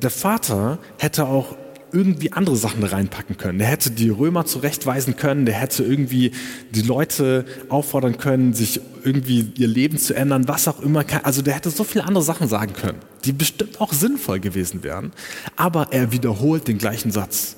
der 0.01 0.11
Vater 0.11 0.79
hätte 0.97 1.25
auch 1.25 1.55
irgendwie 1.91 2.33
andere 2.33 2.55
Sachen 2.55 2.83
reinpacken 2.83 3.37
können. 3.37 3.59
Der 3.59 3.67
hätte 3.67 3.91
die 3.91 4.09
Römer 4.09 4.45
zurechtweisen 4.45 5.15
können, 5.15 5.45
der 5.45 5.55
hätte 5.55 5.83
irgendwie 5.83 6.31
die 6.71 6.81
Leute 6.81 7.45
auffordern 7.69 8.17
können, 8.17 8.53
sich 8.53 8.81
irgendwie 9.03 9.51
ihr 9.57 9.67
Leben 9.67 9.97
zu 9.97 10.13
ändern, 10.13 10.47
was 10.47 10.67
auch 10.67 10.81
immer. 10.81 11.05
Also 11.23 11.41
der 11.41 11.53
hätte 11.53 11.69
so 11.69 11.83
viele 11.83 12.05
andere 12.05 12.23
Sachen 12.23 12.47
sagen 12.47 12.73
können, 12.73 12.99
die 13.25 13.31
bestimmt 13.31 13.79
auch 13.79 13.93
sinnvoll 13.93 14.39
gewesen 14.39 14.83
wären. 14.83 15.11
Aber 15.55 15.87
er 15.91 16.11
wiederholt 16.11 16.67
den 16.67 16.77
gleichen 16.77 17.11
Satz. 17.11 17.55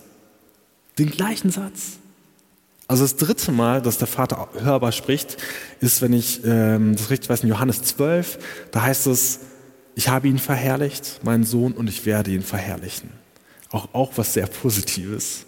Den 0.99 1.09
gleichen 1.11 1.49
Satz. 1.49 1.97
Also 2.87 3.03
das 3.03 3.15
dritte 3.15 3.51
Mal, 3.51 3.81
dass 3.81 3.97
der 3.97 4.07
Vater 4.07 4.49
hörbar 4.59 4.91
spricht, 4.91 5.37
ist, 5.79 6.01
wenn 6.01 6.11
ich 6.11 6.41
ähm, 6.43 6.95
das 6.95 7.09
richtig 7.09 7.29
weiß, 7.29 7.43
in 7.43 7.49
Johannes 7.49 7.83
12, 7.83 8.39
da 8.71 8.81
heißt 8.81 9.07
es, 9.07 9.39
ich 9.95 10.09
habe 10.09 10.27
ihn 10.27 10.39
verherrlicht, 10.39 11.23
meinen 11.23 11.43
Sohn, 11.43 11.73
und 11.73 11.87
ich 11.87 12.05
werde 12.05 12.31
ihn 12.31 12.41
verherrlichen. 12.41 13.11
Auch, 13.69 13.93
auch 13.93 14.11
was 14.15 14.33
sehr 14.33 14.47
Positives. 14.47 15.45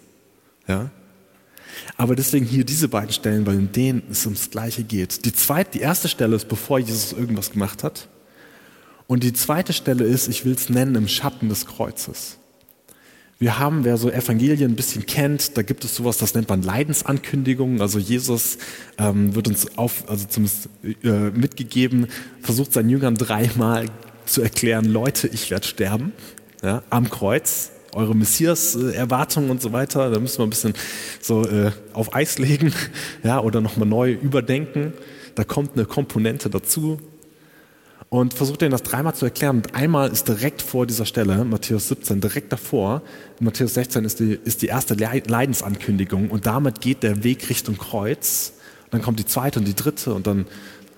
Ja? 0.67 0.89
Aber 1.97 2.15
deswegen 2.15 2.45
hier 2.45 2.63
diese 2.63 2.87
beiden 2.87 3.11
Stellen, 3.11 3.45
weil 3.45 3.55
in 3.55 3.71
denen 3.71 4.03
es 4.09 4.25
ums 4.25 4.51
Gleiche 4.51 4.83
geht. 4.83 5.25
Die, 5.25 5.33
zweite, 5.33 5.71
die 5.71 5.81
erste 5.81 6.07
Stelle 6.07 6.35
ist, 6.35 6.47
bevor 6.47 6.79
Jesus 6.79 7.11
irgendwas 7.11 7.51
gemacht 7.51 7.83
hat. 7.83 8.07
Und 9.07 9.23
die 9.23 9.33
zweite 9.33 9.73
Stelle 9.73 10.05
ist, 10.05 10.27
ich 10.27 10.45
will 10.45 10.53
es 10.53 10.69
nennen, 10.69 10.95
im 10.95 11.07
Schatten 11.07 11.49
des 11.49 11.65
Kreuzes. 11.65 12.37
Wir 13.41 13.57
haben, 13.57 13.85
wer 13.85 13.97
so 13.97 14.11
Evangelien 14.11 14.73
ein 14.73 14.75
bisschen 14.75 15.07
kennt, 15.07 15.57
da 15.57 15.63
gibt 15.63 15.83
es 15.83 15.95
sowas, 15.95 16.19
das 16.19 16.35
nennt 16.35 16.47
man 16.47 16.61
Leidensankündigungen. 16.61 17.81
Also 17.81 17.97
Jesus 17.97 18.59
ähm, 18.99 19.33
wird 19.33 19.47
uns 19.47 19.79
auf, 19.79 20.07
also 20.07 20.27
zumindest 20.27 20.69
äh, 21.03 21.31
mitgegeben, 21.31 22.05
versucht 22.43 22.71
seinen 22.71 22.89
Jüngern 22.89 23.15
dreimal 23.15 23.87
zu 24.27 24.43
erklären, 24.43 24.85
Leute, 24.85 25.27
ich 25.27 25.49
werde 25.49 25.65
sterben 25.65 26.11
ja, 26.61 26.83
am 26.91 27.09
Kreuz. 27.09 27.71
Eure 27.93 28.15
Messias-Erwartungen 28.15 29.49
und 29.49 29.59
so 29.59 29.73
weiter, 29.73 30.11
da 30.11 30.19
müssen 30.19 30.37
wir 30.37 30.45
ein 30.45 30.51
bisschen 30.51 30.75
so 31.19 31.43
äh, 31.43 31.71
auf 31.93 32.13
Eis 32.13 32.37
legen 32.37 32.71
ja, 33.23 33.39
oder 33.39 33.59
nochmal 33.59 33.87
neu 33.87 34.11
überdenken. 34.11 34.93
Da 35.33 35.45
kommt 35.45 35.73
eine 35.73 35.85
Komponente 35.85 36.51
dazu 36.51 36.99
und 38.11 38.33
versucht 38.33 38.61
ihnen 38.61 38.71
das 38.71 38.83
dreimal 38.83 39.15
zu 39.15 39.23
erklären. 39.23 39.57
Und 39.57 39.73
einmal 39.73 40.11
ist 40.11 40.27
direkt 40.27 40.61
vor 40.61 40.85
dieser 40.85 41.05
Stelle, 41.05 41.45
Matthäus 41.45 41.87
17, 41.87 42.19
direkt 42.19 42.51
davor, 42.51 43.03
Matthäus 43.39 43.73
16 43.75 44.03
ist 44.03 44.19
die, 44.19 44.37
ist 44.43 44.61
die 44.61 44.67
erste 44.67 44.95
Leidensankündigung 44.95 46.29
und 46.29 46.45
damit 46.45 46.81
geht 46.81 47.03
der 47.03 47.23
Weg 47.23 47.49
Richtung 47.49 47.77
Kreuz. 47.77 48.51
Und 48.83 48.95
dann 48.95 49.01
kommt 49.01 49.17
die 49.19 49.25
zweite 49.25 49.59
und 49.59 49.65
die 49.65 49.75
dritte 49.75 50.13
und 50.13 50.27
dann 50.27 50.45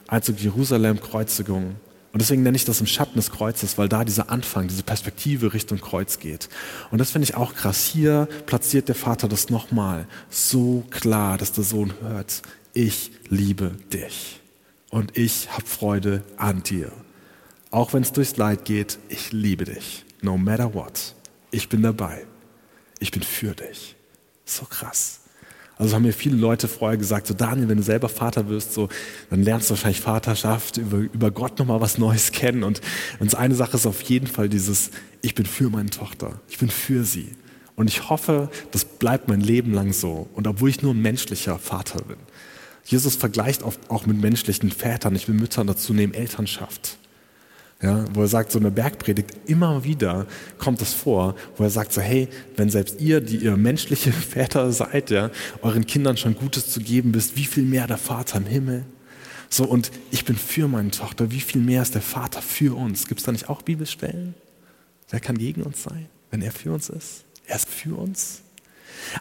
Einzug 0.08 0.39
Jerusalem, 0.39 1.00
Kreuzigung. 1.01 1.75
Und 2.13 2.22
deswegen 2.22 2.41
nenne 2.41 2.55
ich 2.55 2.65
das 2.65 2.79
im 2.79 2.88
Schatten 2.88 3.15
des 3.15 3.29
Kreuzes, 3.29 3.77
weil 3.77 3.89
da 3.89 4.03
dieser 4.03 4.32
Anfang, 4.32 4.67
diese 4.67 4.82
Perspektive 4.82 5.53
Richtung 5.53 5.79
Kreuz 5.82 6.17
geht. 6.17 6.50
Und 6.89 6.98
das 6.98 7.12
finde 7.12 7.25
ich 7.25 7.36
auch 7.36 7.53
krass. 7.53 7.86
Hier 7.86 8.27
platziert 8.48 8.88
der 8.88 8.96
Vater 8.96 9.27
das 9.27 9.51
nochmal 9.51 10.08
so 10.32 10.84
klar, 10.89 11.38
dass 11.38 11.51
der 11.51 11.63
Sohn 11.63 11.93
hört, 12.01 12.41
ich 12.74 13.12
liebe 13.29 13.74
dich 13.93 14.39
und 14.89 15.15
ich 15.15 15.51
habe 15.51 15.67
Freude 15.67 16.24
an 16.38 16.63
dir. 16.63 16.91
Auch 17.73 17.91
wenn 17.91 18.03
es 18.03 18.11
durchs 18.11 18.37
Leid 18.37 18.65
geht, 18.65 18.99
ich 19.09 19.31
liebe 19.31 19.65
dich. 19.65 20.05
No 20.21 20.37
matter 20.37 20.75
what. 20.75 21.15
Ich 21.49 21.69
bin 21.69 21.81
dabei. 21.81 22.27
Ich 22.99 23.09
bin 23.09 23.23
für 23.23 23.55
dich. 23.55 23.95
So 24.45 24.65
krass. 24.65 25.21
Also 25.79 25.95
haben 25.95 26.03
mir 26.03 26.13
viele 26.13 26.37
Leute 26.37 26.67
vorher 26.67 26.99
gesagt, 26.99 27.25
so 27.25 27.33
Daniel, 27.33 27.69
wenn 27.69 27.77
du 27.77 27.83
selber 27.83 28.09
Vater 28.09 28.47
wirst, 28.47 28.75
so, 28.75 28.89
dann 29.31 29.41
lernst 29.41 29.69
du 29.69 29.71
wahrscheinlich 29.71 30.01
Vaterschaft, 30.01 30.77
über, 30.77 30.97
über 30.97 31.31
Gott 31.31 31.57
nochmal 31.57 31.81
was 31.81 31.97
Neues 31.97 32.31
kennen. 32.31 32.61
Und, 32.61 32.79
und 33.17 33.33
eine 33.33 33.55
Sache 33.55 33.75
ist 33.75 33.87
auf 33.87 34.03
jeden 34.03 34.27
Fall 34.27 34.49
dieses, 34.49 34.91
ich 35.23 35.33
bin 35.33 35.47
für 35.47 35.71
meine 35.71 35.89
Tochter, 35.89 36.39
ich 36.49 36.59
bin 36.59 36.69
für 36.69 37.03
sie. 37.03 37.31
Und 37.75 37.87
ich 37.87 38.07
hoffe, 38.07 38.51
das 38.69 38.85
bleibt 38.85 39.29
mein 39.29 39.41
Leben 39.41 39.73
lang 39.73 39.93
so. 39.93 40.29
Und 40.35 40.45
obwohl 40.45 40.69
ich 40.69 40.83
nur 40.83 40.93
ein 40.93 41.01
menschlicher 41.01 41.57
Vater 41.57 42.03
bin. 42.03 42.17
Jesus 42.85 43.15
vergleicht 43.15 43.63
oft 43.63 43.89
auch 43.89 44.05
mit 44.05 44.21
menschlichen 44.21 44.69
Vätern, 44.69 45.15
ich 45.15 45.27
will 45.27 45.33
Müttern 45.33 45.65
dazu 45.65 45.91
nehmen, 45.95 46.13
Elternschaft. 46.13 46.99
Ja, 47.83 48.05
wo 48.13 48.21
er 48.21 48.29
sagt, 48.29 48.53
so 48.53 48.59
eine 48.59 48.71
Bergpredigt, 48.71 49.31
immer 49.45 49.83
wieder 49.83 50.25
kommt 50.57 50.81
es 50.81 50.93
vor, 50.93 51.35
wo 51.57 51.65
er 51.65 51.69
sagt 51.69 51.91
so, 51.91 51.99
hey, 51.99 52.29
wenn 52.55 52.69
selbst 52.69 53.01
ihr, 53.01 53.19
die 53.19 53.35
ihr 53.35 53.57
menschliche 53.57 54.11
Väter 54.13 54.71
seid, 54.71 55.09
ja, 55.09 55.29
euren 55.61 55.85
Kindern 55.85 56.15
schon 56.15 56.35
Gutes 56.35 56.67
zu 56.71 56.79
geben 56.79 57.13
wisst, 57.13 57.35
wie 57.35 57.43
viel 57.43 57.63
mehr 57.63 57.85
der 57.85 57.97
Vater 57.97 58.37
im 58.37 58.45
Himmel? 58.45 58.85
So, 59.49 59.65
und 59.65 59.91
ich 60.11 60.23
bin 60.23 60.37
für 60.37 60.69
meine 60.69 60.91
Tochter, 60.91 61.29
wie 61.29 61.41
viel 61.41 61.59
mehr 61.59 61.81
ist 61.81 61.93
der 61.93 62.01
Vater 62.01 62.41
für 62.41 62.73
uns? 62.75 63.05
Gibt 63.05 63.19
es 63.19 63.25
da 63.25 63.33
nicht 63.33 63.49
auch 63.49 63.61
Bibelstellen? 63.61 64.33
Wer 65.09 65.19
kann 65.19 65.37
gegen 65.37 65.61
uns 65.63 65.83
sein, 65.83 66.07
wenn 66.31 66.41
er 66.41 66.53
für 66.53 66.71
uns 66.71 66.87
ist? 66.87 67.25
Er 67.47 67.57
ist 67.57 67.69
für 67.69 67.95
uns. 67.95 68.43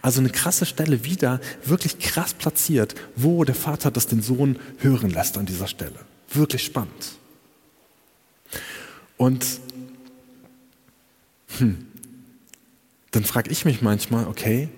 Also 0.02 0.20
eine 0.20 0.30
krasse 0.30 0.66
Stelle 0.66 1.04
wieder, 1.04 1.40
wirklich 1.64 1.98
krass 1.98 2.32
platziert, 2.32 2.94
wo 3.16 3.42
der 3.42 3.56
Vater 3.56 3.90
das 3.90 4.06
den 4.06 4.22
Sohn 4.22 4.60
hören 4.78 5.10
lässt 5.10 5.36
an 5.36 5.46
dieser 5.46 5.66
Stelle. 5.66 5.98
Wirklich 6.32 6.62
spannend. 6.62 7.18
Und 9.22 9.46
hm, 11.58 11.86
dann 13.12 13.22
frage 13.22 13.52
ich 13.52 13.64
mich 13.64 13.80
manchmal, 13.80 14.26
okay, 14.26 14.68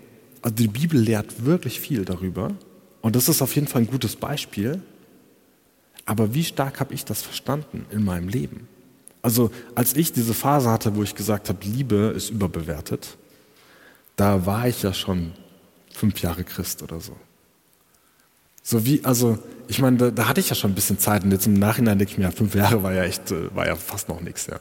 also 0.43 0.55
die 0.55 0.69
Bibel 0.69 1.01
lehrt 1.01 1.47
wirklich 1.47 1.81
viel 1.81 2.05
darüber 2.05 2.55
und 3.01 3.17
das 3.17 3.31
ist 3.31 3.41
auf 3.41 3.55
jeden 3.55 3.69
Fall 3.69 3.81
ein 3.81 3.87
gutes 3.87 4.17
Beispiel, 4.17 4.83
aber 6.05 6.35
wie 6.35 6.45
stark 6.45 6.79
habe 6.79 6.93
ich 6.93 7.07
das 7.07 7.23
verstanden 7.23 7.87
in 7.91 8.05
meinem 8.05 8.29
Leben? 8.29 8.69
Also 9.23 9.51
als 9.75 9.97
ich 9.97 10.13
diese 10.13 10.35
Phase 10.35 10.71
hatte, 10.71 10.95
wo 10.95 11.03
ich 11.03 11.15
gesagt 11.15 11.49
habe, 11.49 11.65
Liebe 11.65 12.13
ist 12.15 12.29
überbewertet, 12.29 13.17
da 14.17 14.45
war 14.45 14.69
ich 14.69 14.83
ja 14.83 14.93
schon 14.93 15.33
fünf 15.91 16.21
Jahre 16.21 16.45
Christ 16.45 16.83
oder 16.83 17.01
so. 17.01 17.17
So 18.67 18.87
wie, 18.87 19.05
also, 19.05 19.39
ich 19.69 19.79
meine, 19.81 19.99
da, 19.99 20.11
da, 20.11 20.27
hatte 20.27 20.41
ich 20.41 20.49
ja 20.49 20.55
schon 20.57 20.73
ein 20.73 20.75
bisschen 20.75 20.99
Zeit 20.99 21.23
und 21.23 21.31
jetzt 21.31 21.47
im 21.47 21.53
Nachhinein 21.53 21.99
denke 21.99 22.13
ich 22.13 22.19
mir, 22.19 22.33
fünf 22.33 22.55
Jahre 22.55 22.83
war 22.83 22.95
ja 22.95 23.05
echt, 23.05 23.31
äh, 23.31 23.55
war 23.55 23.67
ja 23.67 23.77
fast 23.77 24.09
noch 24.09 24.23
nichts, 24.23 24.47
ja. 24.47 24.59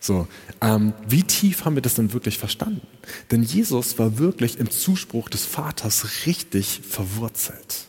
So, 0.00 0.26
ähm, 0.60 0.94
wie 1.06 1.22
tief 1.22 1.64
haben 1.64 1.74
wir 1.76 1.82
das 1.82 1.94
denn 1.94 2.12
wirklich 2.12 2.38
verstanden? 2.38 2.86
Denn 3.30 3.42
Jesus 3.42 3.98
war 3.98 4.18
wirklich 4.18 4.58
im 4.58 4.70
Zuspruch 4.70 5.28
des 5.28 5.44
Vaters 5.44 6.26
richtig 6.26 6.80
verwurzelt. 6.88 7.86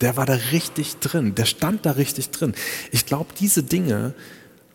Der 0.00 0.16
war 0.16 0.26
da 0.26 0.34
richtig 0.52 0.96
drin, 0.96 1.34
der 1.34 1.46
stand 1.46 1.84
da 1.84 1.92
richtig 1.92 2.30
drin. 2.30 2.54
Ich 2.92 3.04
glaube, 3.04 3.34
diese 3.38 3.62
Dinge 3.62 4.14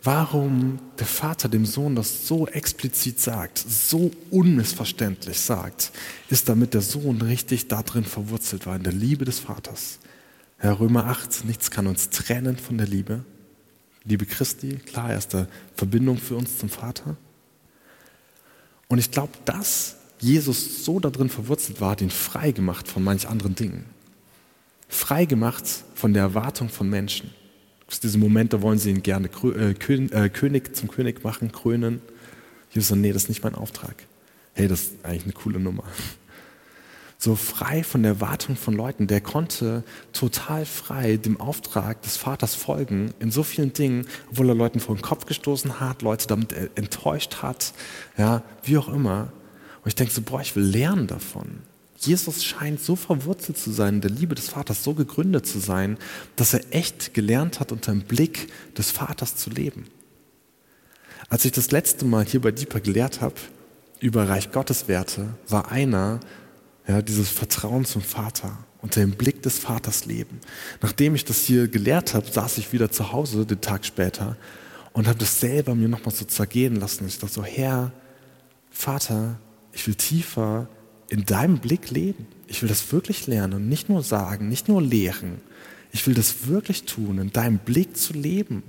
warum 0.04 0.80
der 1.00 1.08
Vater 1.08 1.48
dem 1.48 1.66
Sohn 1.66 1.96
das 1.96 2.28
so 2.28 2.48
explizit 2.48 3.20
sagt, 3.20 3.58
so 3.58 4.12
unmissverständlich 4.32 5.40
sagt, 5.40 5.92
ist 6.30 6.50
damit 6.50 6.74
der 6.74 6.82
Sohn 6.82 7.22
richtig 7.22 7.70
darin 7.70 8.04
verwurzelt 8.04 8.66
war, 8.66 8.76
in 8.76 8.84
der 8.84 8.94
Liebe 8.94 9.24
des 9.24 9.40
Vaters. 9.40 10.00
Herr 10.58 10.80
Römer 10.80 11.06
8, 11.06 11.46
nichts 11.46 11.72
kann 11.72 11.88
uns 11.88 12.10
trennen 12.10 12.58
von 12.58 12.78
der 12.78 12.88
Liebe. 12.88 13.24
Liebe 14.04 14.26
Christi, 14.26 14.76
klar, 14.76 15.12
erste 15.12 15.48
Verbindung 15.76 16.18
für 16.18 16.36
uns 16.36 16.58
zum 16.58 16.70
Vater. 16.70 17.16
Und 18.90 19.00
ich 19.00 19.12
glaube, 19.12 19.32
dass 19.46 19.96
Jesus 20.20 20.84
so 20.84 21.00
darin 21.00 21.30
verwurzelt 21.30 21.80
war, 21.80 21.92
hat 21.92 22.02
ihn 22.02 22.10
frei 22.10 22.52
gemacht 22.52 22.90
von 22.90 23.04
manch 23.04 23.28
anderen 23.28 23.56
Dingen. 23.56 23.86
Frei 24.90 25.26
gemacht 25.26 25.66
von 25.96 26.14
der 26.14 26.24
Erwartung 26.24 26.68
von 26.68 26.90
Menschen 26.90 27.32
es 27.94 28.00
diese 28.00 28.18
Momente, 28.18 28.62
wollen 28.62 28.80
sie 28.80 28.90
ihn 28.90 29.04
gerne 29.04 29.30
äh, 29.44 29.72
äh, 29.72 30.30
König 30.30 30.76
zum 30.76 30.90
König 30.90 31.24
machen, 31.24 31.52
krönen. 31.52 32.02
Jesus 32.72 32.90
sagt, 32.90 33.02
nee, 33.02 33.14
das 33.14 33.24
ist 33.24 33.30
nicht 33.30 33.44
mein 33.44 33.56
Auftrag. 33.56 33.96
Hey, 34.54 34.68
das 34.68 34.82
ist 34.82 35.06
eigentlich 35.06 35.24
eine 35.24 35.34
coole 35.34 35.60
Nummer. 35.60 35.84
So 37.18 37.36
frei 37.36 37.84
von 37.84 38.04
der 38.04 38.20
Wartung 38.20 38.58
von 38.58 38.74
Leuten, 38.74 39.08
der 39.08 39.22
konnte 39.22 39.84
total 40.12 40.66
frei 40.66 41.16
dem 41.16 41.40
Auftrag 41.40 42.02
des 42.02 42.18
Vaters 42.18 42.54
folgen 42.54 43.14
in 43.20 43.32
so 43.32 43.44
vielen 43.44 43.72
Dingen, 43.72 44.08
obwohl 44.30 44.50
er 44.50 44.56
Leuten 44.56 44.82
vor 44.82 44.96
den 44.96 45.02
Kopf 45.02 45.26
gestoßen 45.26 45.80
hat, 45.80 46.02
Leute 46.02 46.28
damit 46.28 46.54
enttäuscht 46.76 47.38
hat, 47.42 47.74
ja, 48.18 48.44
wie 48.64 48.78
auch 48.78 48.90
immer. 48.90 49.32
Und 49.84 49.88
ich 49.88 49.96
denke 49.96 50.12
so, 50.12 50.22
boah, 50.22 50.42
ich 50.42 50.56
will 50.58 50.64
lernen 50.64 51.08
davon. 51.08 51.60
Jesus 52.06 52.44
scheint 52.44 52.82
so 52.82 52.96
verwurzelt 52.96 53.58
zu 53.58 53.72
sein, 53.72 54.02
der 54.02 54.12
Liebe 54.12 54.36
des 54.36 54.50
Vaters 54.50 54.84
so 54.84 54.94
gegründet 54.94 55.48
zu 55.48 55.60
sein, 55.60 55.98
dass 56.36 56.54
er 56.54 56.62
echt 56.72 57.14
gelernt 57.14 57.60
hat, 57.60 57.72
unter 57.72 57.92
dem 57.92 58.02
Blick 58.02 58.52
des 58.76 58.92
Vaters 58.92 59.36
zu 59.36 59.50
leben. 59.50 59.86
Als 61.30 61.46
ich 61.46 61.52
das 61.52 61.72
letzte 61.72 62.06
Mal 62.06 62.26
hier 62.26 62.42
bei 62.42 62.52
Deeper 62.52 62.80
gelehrt 62.80 63.22
habe 63.22 63.36
über 64.00 64.28
Reich 64.28 64.52
Gottes 64.52 64.88
Werte, 64.88 65.36
war 65.48 65.72
einer, 65.72 66.20
ja, 66.88 67.02
dieses 67.02 67.30
Vertrauen 67.30 67.86
zum 67.86 68.02
Vater, 68.02 68.58
unter 68.82 69.00
dem 69.00 69.12
Blick 69.12 69.42
des 69.42 69.58
Vaters 69.58 70.06
leben. 70.06 70.42
Nachdem 70.82 71.16
ich 71.16 71.24
das 71.24 71.40
hier 71.40 71.68
gelehrt 71.70 72.14
habe, 72.14 72.30
saß 72.30 72.58
ich 72.58 72.74
wieder 72.74 72.92
zu 72.92 73.14
Hause 73.14 73.46
den 73.46 73.62
Tag 73.62 73.86
später 73.86 74.36
und 74.92 75.08
habe 75.08 75.18
das 75.18 75.40
selber 75.40 75.74
mir 75.74 75.88
nochmal 75.88 76.14
so 76.14 76.26
zergehen 76.26 76.76
lassen. 76.76 77.08
Ich 77.08 77.18
dachte 77.18 77.34
so, 77.34 77.44
Herr, 77.44 77.94
Vater, 78.70 79.40
ich 79.72 79.88
will 79.88 79.96
tiefer 79.96 80.68
in 81.10 81.26
deinem 81.26 81.60
Blick 81.60 81.92
leben. 81.92 82.28
Ich 82.48 82.62
will 82.62 82.70
das 82.70 82.92
wirklich 82.92 83.28
lernen 83.28 83.54
und 83.54 83.70
nicht 83.70 83.90
nur 83.90 84.04
sagen, 84.04 84.50
nicht 84.50 84.68
nur 84.68 84.82
lehren. 84.82 85.42
Ich 85.92 86.08
will 86.08 86.14
das 86.14 86.48
wirklich 86.48 86.84
tun, 86.84 87.20
in 87.20 87.32
deinem 87.32 87.60
Blick 87.60 87.98
zu 87.98 88.14
leben. 88.14 88.64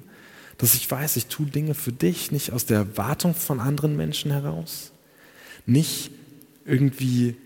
Dass 0.59 0.75
ich 0.75 0.89
weiß, 0.89 1.17
ich 1.17 1.27
tue 1.27 1.47
Dinge 1.47 1.75
für 1.75 1.93
dich, 1.93 2.31
nicht 2.31 2.53
aus 2.53 2.67
der 2.67 2.79
Erwartung 2.79 3.35
von 3.35 3.61
anderen 3.61 3.97
Menschen 3.97 4.31
heraus. 4.31 4.93
Nicht 5.67 6.11
irgendwie, 6.65 7.37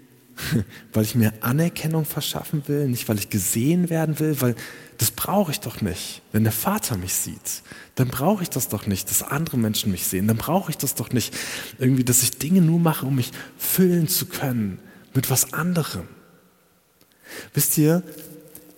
weil 0.92 1.04
ich 1.04 1.14
mir 1.14 1.32
Anerkennung 1.40 2.04
verschaffen 2.04 2.62
will, 2.66 2.88
nicht 2.88 3.08
weil 3.08 3.18
ich 3.18 3.30
gesehen 3.30 3.90
werden 3.90 4.18
will, 4.18 4.40
weil 4.40 4.54
das 4.98 5.10
brauche 5.10 5.52
ich 5.52 5.60
doch 5.60 5.80
nicht. 5.80 6.22
Wenn 6.32 6.44
der 6.44 6.52
Vater 6.52 6.96
mich 6.96 7.14
sieht, 7.14 7.62
dann 7.94 8.08
brauche 8.08 8.42
ich 8.42 8.50
das 8.50 8.68
doch 8.68 8.86
nicht, 8.86 9.10
dass 9.10 9.22
andere 9.22 9.56
Menschen 9.56 9.92
mich 9.92 10.06
sehen. 10.06 10.26
Dann 10.26 10.36
brauche 10.36 10.70
ich 10.70 10.76
das 10.76 10.94
doch 10.94 11.12
nicht, 11.12 11.34
irgendwie, 11.78 12.04
dass 12.04 12.22
ich 12.22 12.38
Dinge 12.38 12.60
nur 12.60 12.78
mache, 12.78 13.06
um 13.06 13.14
mich 13.14 13.30
füllen 13.56 14.08
zu 14.08 14.26
können 14.26 14.78
mit 15.14 15.30
was 15.30 15.52
anderem. 15.52 16.08
Wisst 17.54 17.78
ihr, 17.78 18.02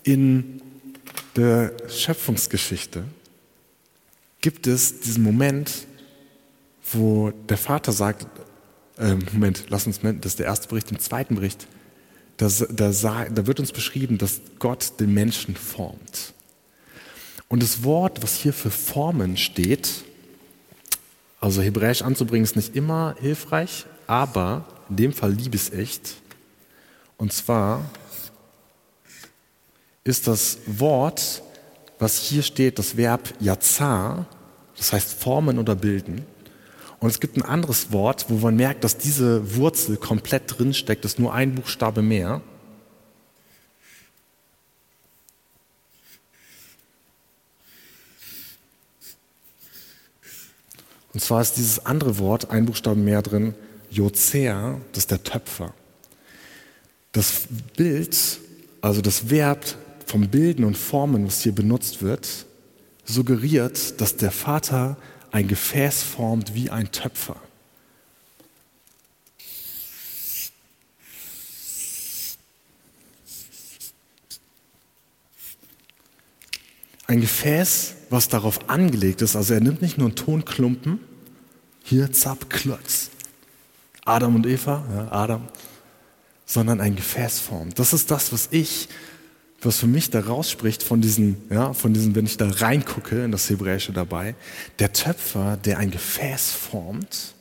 in 0.02 0.60
der 1.36 1.72
Schöpfungsgeschichte 1.88 3.04
gibt 4.40 4.66
es 4.66 5.00
diesen 5.00 5.22
Moment, 5.22 5.86
wo 6.92 7.30
der 7.30 7.58
Vater 7.58 7.92
sagt, 7.92 8.26
äh, 9.00 9.16
Moment, 9.32 9.64
lass 9.68 9.86
uns, 9.86 10.00
das 10.00 10.32
ist 10.32 10.38
der 10.38 10.46
erste 10.46 10.68
Bericht, 10.68 10.90
im 10.90 10.98
zweiten 10.98 11.34
Bericht, 11.34 11.66
da, 12.36 12.48
da, 12.70 12.90
da 12.90 13.46
wird 13.46 13.60
uns 13.60 13.72
beschrieben, 13.72 14.18
dass 14.18 14.40
Gott 14.58 15.00
den 15.00 15.12
Menschen 15.12 15.56
formt. 15.56 16.32
Und 17.48 17.62
das 17.62 17.82
Wort, 17.82 18.22
was 18.22 18.36
hier 18.36 18.52
für 18.52 18.70
Formen 18.70 19.36
steht, 19.36 20.04
also 21.40 21.62
hebräisch 21.62 22.02
anzubringen, 22.02 22.44
ist 22.44 22.56
nicht 22.56 22.76
immer 22.76 23.16
hilfreich, 23.20 23.86
aber 24.06 24.64
in 24.88 24.96
dem 24.96 25.12
Fall 25.12 25.32
liebe 25.32 25.56
ich 25.56 25.62
es 25.62 25.70
echt. 25.72 26.14
Und 27.16 27.32
zwar 27.32 27.90
ist 30.04 30.26
das 30.26 30.58
Wort, 30.66 31.42
was 31.98 32.18
hier 32.18 32.42
steht, 32.42 32.78
das 32.78 32.96
Verb 32.96 33.34
yazar, 33.40 34.26
das 34.76 34.92
heißt 34.92 35.14
formen 35.14 35.58
oder 35.58 35.74
bilden. 35.74 36.24
Und 37.00 37.08
es 37.08 37.18
gibt 37.18 37.36
ein 37.36 37.42
anderes 37.42 37.92
Wort, 37.92 38.26
wo 38.28 38.36
man 38.36 38.56
merkt, 38.56 38.84
dass 38.84 38.98
diese 38.98 39.56
Wurzel 39.56 39.96
komplett 39.96 40.58
drinsteckt, 40.58 41.04
ist 41.06 41.18
nur 41.18 41.32
ein 41.32 41.54
Buchstabe 41.54 42.02
mehr. 42.02 42.42
Und 51.12 51.20
zwar 51.20 51.40
ist 51.40 51.56
dieses 51.56 51.84
andere 51.86 52.18
Wort, 52.18 52.50
ein 52.50 52.66
Buchstaben 52.66 53.02
mehr 53.02 53.22
drin, 53.22 53.54
Jozer, 53.90 54.80
das 54.92 55.04
ist 55.04 55.10
der 55.10 55.22
Töpfer. 55.22 55.74
Das 57.12 57.48
Bild, 57.76 58.16
also 58.80 59.00
das 59.00 59.30
Verb 59.30 59.64
vom 60.06 60.28
Bilden 60.28 60.64
und 60.64 60.76
Formen, 60.76 61.26
was 61.26 61.40
hier 61.40 61.52
benutzt 61.52 62.02
wird, 62.02 62.46
suggeriert, 63.04 64.00
dass 64.00 64.16
der 64.16 64.30
Vater 64.30 64.96
ein 65.32 65.48
Gefäß 65.48 66.02
formt 66.02 66.54
wie 66.54 66.70
ein 66.70 66.90
Töpfer. 66.90 67.36
Ein 77.06 77.20
Gefäß, 77.20 77.94
was 78.08 78.28
darauf 78.28 78.70
angelegt 78.70 79.20
ist, 79.20 79.34
also 79.34 79.54
er 79.54 79.60
nimmt 79.60 79.82
nicht 79.82 79.98
nur 79.98 80.08
einen 80.08 80.16
Tonklumpen, 80.16 81.00
hier 81.82 82.12
zapp, 82.12 82.48
klotz, 82.50 83.10
Adam 84.04 84.36
und 84.36 84.46
Eva, 84.46 84.84
ja, 84.94 85.10
Adam, 85.10 85.48
sondern 86.46 86.80
ein 86.80 86.94
Gefäß 86.94 87.40
formt. 87.40 87.80
Das 87.80 87.92
ist 87.92 88.12
das, 88.12 88.32
was 88.32 88.48
ich 88.52 88.88
was 89.62 89.78
für 89.78 89.86
mich 89.86 90.10
da 90.10 90.20
rausspricht 90.20 90.82
von 90.82 91.00
diesen, 91.00 91.36
ja, 91.50 91.72
von 91.72 91.92
diesen, 91.92 92.14
wenn 92.14 92.24
ich 92.24 92.36
da 92.36 92.48
reingucke 92.48 93.24
in 93.24 93.32
das 93.32 93.48
Hebräische 93.50 93.92
dabei, 93.92 94.34
der 94.78 94.92
Töpfer, 94.92 95.58
der 95.58 95.78
ein 95.78 95.90
Gefäß 95.90 96.52
formt, 96.52 97.34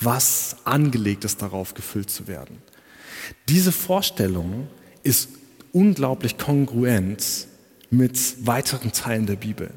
was 0.00 0.56
angelegt 0.64 1.24
ist, 1.24 1.42
darauf 1.42 1.74
gefüllt 1.74 2.10
zu 2.10 2.26
werden. 2.26 2.58
Diese 3.48 3.70
Vorstellung 3.70 4.66
ist 5.02 5.28
unglaublich 5.72 6.38
kongruent 6.38 7.46
mit 7.90 8.46
weiteren 8.46 8.92
Teilen 8.92 9.26
der 9.26 9.36
Bibel. 9.36 9.70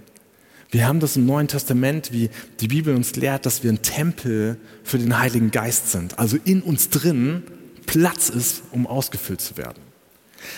Wir 0.72 0.88
haben 0.88 1.00
das 1.00 1.16
im 1.16 1.28
Neuen 1.28 1.48
Testament, 1.48 2.12
wie 2.12 2.32
die 2.60 2.68
Bibel 2.68 2.96
uns 2.96 3.16
lehrt, 3.16 3.46
dass 3.46 3.64
wir 3.64 3.72
ein 3.72 3.84
Tempel 3.84 4.58
für 4.84 4.98
den 4.98 5.20
Heiligen 5.20 5.52
Geist 5.52 5.92
sind. 5.92 6.18
Also 6.18 6.38
in 6.44 6.64
uns 6.64 6.90
drin 6.90 7.44
Platz 7.86 8.30
ist, 8.30 8.64
um 8.72 8.88
ausgefüllt 8.88 9.42
zu 9.42 9.58
werden 9.58 9.93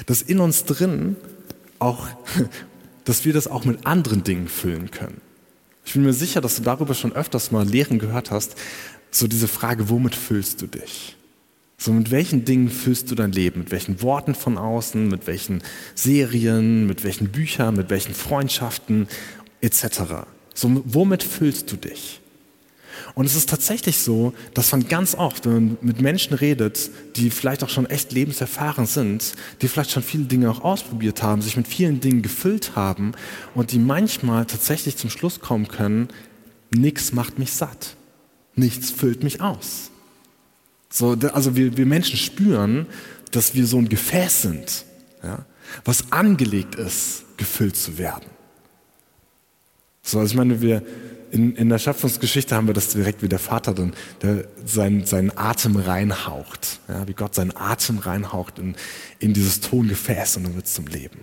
dass 0.06 0.22
in 0.22 0.40
uns 0.40 0.66
drin 0.66 1.16
auch, 1.80 2.08
dass 3.06 3.26
wir 3.26 3.34
das 3.34 3.48
auch 3.48 3.66
mit 3.66 3.86
anderen 3.86 4.24
Dingen 4.24 4.48
füllen 4.48 4.92
können. 4.92 5.22
Ich 5.86 5.94
bin 5.94 6.04
mir 6.04 6.14
sicher, 6.14 6.42
dass 6.42 6.56
du 6.56 6.64
darüber 6.64 6.94
schon 6.94 7.14
öfters 7.14 7.52
mal 7.52 7.68
Lehren 7.68 8.00
gehört 8.00 8.32
hast, 8.32 8.56
so 9.12 9.28
diese 9.28 9.48
Frage, 9.48 9.90
womit 9.90 10.16
füllst 10.16 10.62
du 10.62 10.68
dich? 10.68 11.16
So 11.78 11.92
mit 11.92 12.10
welchen 12.10 12.46
Dingen 12.46 12.70
füllst 12.70 13.12
du 13.12 13.16
dein 13.16 13.32
Leben? 13.32 13.62
Mit 13.62 13.72
welchen 13.72 14.02
Worten 14.02 14.34
von 14.34 14.58
außen, 14.58 15.08
mit 15.08 15.28
welchen 15.28 15.62
Serien, 15.94 16.88
mit 16.88 17.04
welchen 17.04 17.30
Büchern, 17.30 17.76
mit 17.76 17.90
welchen 17.90 18.14
Freundschaften 18.14 19.08
etc. 19.62 20.26
So 20.54 20.82
womit 20.86 21.22
füllst 21.24 21.72
du 21.72 21.76
dich? 21.76 22.22
Und 23.14 23.26
es 23.26 23.36
ist 23.36 23.50
tatsächlich 23.50 24.00
so, 24.00 24.34
dass 24.54 24.72
man 24.72 24.88
ganz 24.88 25.16
oft, 25.16 25.46
wenn 25.46 25.54
man 25.54 25.78
mit 25.82 26.02
Menschen 26.02 26.34
redet, 26.34 26.90
die 27.16 27.30
vielleicht 27.30 27.64
auch 27.64 27.70
schon 27.70 27.86
echt 27.86 28.12
lebenserfahren 28.12 28.86
sind, 28.86 29.34
die 29.62 29.68
vielleicht 29.68 29.92
schon 29.92 30.04
viele 30.04 30.26
Dinge 30.26 30.50
auch 30.50 30.62
ausprobiert 30.64 31.24
haben, 31.24 31.42
sich 31.42 31.58
mit 31.58 31.68
vielen 31.68 32.00
Dingen 32.00 32.22
gefüllt 32.22 32.76
haben 32.76 33.14
und 33.54 33.72
die 33.72 33.80
manchmal 33.80 34.46
tatsächlich 34.46 34.98
zum 34.98 35.10
Schluss 35.10 35.40
kommen 35.40 35.68
können, 35.68 36.10
nichts 36.72 37.12
macht 37.12 37.40
mich 37.40 37.54
satt, 37.54 37.96
nichts 38.56 38.92
füllt 38.92 39.24
mich 39.24 39.42
aus. 39.42 39.92
So, 40.90 41.12
also 41.34 41.56
wir, 41.56 41.78
wir 41.78 41.86
Menschen 41.86 42.18
spüren, 42.18 42.86
dass 43.32 43.54
wir 43.54 43.68
so 43.68 43.78
ein 43.78 43.90
Gefäß 43.90 44.44
sind, 44.44 44.86
ja, 45.24 45.46
was 45.84 46.12
angelegt 46.12 46.76
ist, 46.76 47.26
gefüllt 47.38 47.76
zu 47.76 47.98
werden. 47.98 48.30
So, 50.02 50.20
also 50.20 50.32
ich 50.32 50.38
meine, 50.38 50.62
wir, 50.62 50.84
in, 51.36 51.54
in 51.58 51.68
der 51.68 51.80
Schöpfungsgeschichte 51.80 52.56
haben 52.56 52.68
wir 52.68 52.74
das 52.74 52.94
direkt 52.94 53.22
wie 53.22 53.28
der 53.28 53.40
Vater 53.40 53.74
dann, 53.74 53.94
der 54.22 54.48
seinen, 54.66 55.06
seinen 55.06 55.38
Atem 55.38 55.76
reinhaucht, 55.76 56.80
ja, 56.88 57.06
wie 57.10 57.14
Gott 57.14 57.36
seinen 57.36 57.56
Atem 57.56 57.98
reinhaucht 57.98 58.58
in, 58.58 58.76
in 59.20 59.34
dieses 59.34 59.60
Tongefäß 59.60 60.38
und 60.38 60.46
dann 60.46 60.56
wird 60.56 60.66
es 60.66 60.74
zum 60.74 60.88
Leben. 60.88 61.20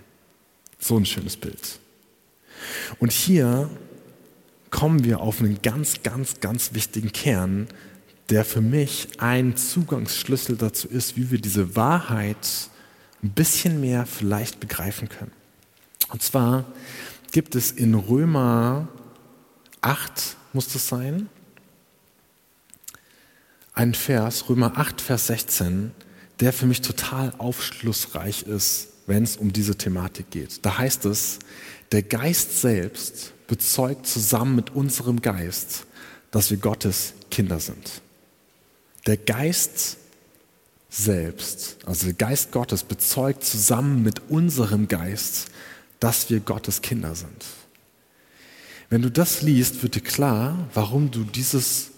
So 0.78 0.98
ein 0.98 1.06
schönes 1.06 1.38
Bild. 1.38 1.80
Und 2.98 3.10
hier 3.10 3.70
kommen 4.68 5.02
wir 5.02 5.20
auf 5.20 5.40
einen 5.40 5.62
ganz, 5.62 6.02
ganz, 6.02 6.40
ganz 6.40 6.74
wichtigen 6.74 7.10
Kern, 7.10 7.66
der 8.28 8.44
für 8.44 8.60
mich 8.60 9.08
ein 9.16 9.56
Zugangsschlüssel 9.56 10.56
dazu 10.56 10.88
ist, 10.88 11.16
wie 11.16 11.30
wir 11.30 11.40
diese 11.40 11.74
Wahrheit 11.74 12.68
ein 13.22 13.30
bisschen 13.30 13.80
mehr 13.80 14.04
vielleicht 14.04 14.60
begreifen 14.60 15.08
können. 15.08 15.32
Und 16.10 16.22
zwar 16.22 16.66
gibt 17.30 17.54
es 17.54 17.70
in 17.70 17.94
Römer 17.94 18.88
8 19.82 20.36
muss 20.52 20.72
das 20.72 20.88
sein. 20.88 21.28
Ein 23.74 23.94
Vers, 23.94 24.48
Römer 24.48 24.78
8, 24.78 25.00
Vers 25.00 25.26
16, 25.26 25.92
der 26.40 26.52
für 26.52 26.66
mich 26.66 26.80
total 26.80 27.34
aufschlussreich 27.38 28.44
ist, 28.44 28.88
wenn 29.06 29.24
es 29.24 29.36
um 29.36 29.52
diese 29.52 29.76
Thematik 29.76 30.30
geht. 30.30 30.64
Da 30.64 30.78
heißt 30.78 31.04
es, 31.06 31.40
der 31.90 32.02
Geist 32.02 32.60
selbst 32.60 33.32
bezeugt 33.46 34.06
zusammen 34.06 34.56
mit 34.56 34.70
unserem 34.70 35.20
Geist, 35.20 35.86
dass 36.30 36.50
wir 36.50 36.58
Gottes 36.58 37.14
Kinder 37.30 37.60
sind. 37.60 38.02
Der 39.06 39.16
Geist 39.16 39.98
selbst, 40.88 41.78
also 41.86 42.06
der 42.06 42.14
Geist 42.14 42.52
Gottes 42.52 42.84
bezeugt 42.84 43.44
zusammen 43.44 44.02
mit 44.02 44.20
unserem 44.30 44.86
Geist, 44.88 45.46
dass 45.98 46.30
wir 46.30 46.40
Gottes 46.40 46.82
Kinder 46.82 47.14
sind. 47.14 47.44
Wenn 48.92 49.00
du 49.00 49.10
das 49.10 49.40
liest, 49.40 49.82
wird 49.82 49.94
dir 49.94 50.02
klar, 50.02 50.68
warum 50.74 51.10
du 51.10 51.24
dieses, 51.24 51.92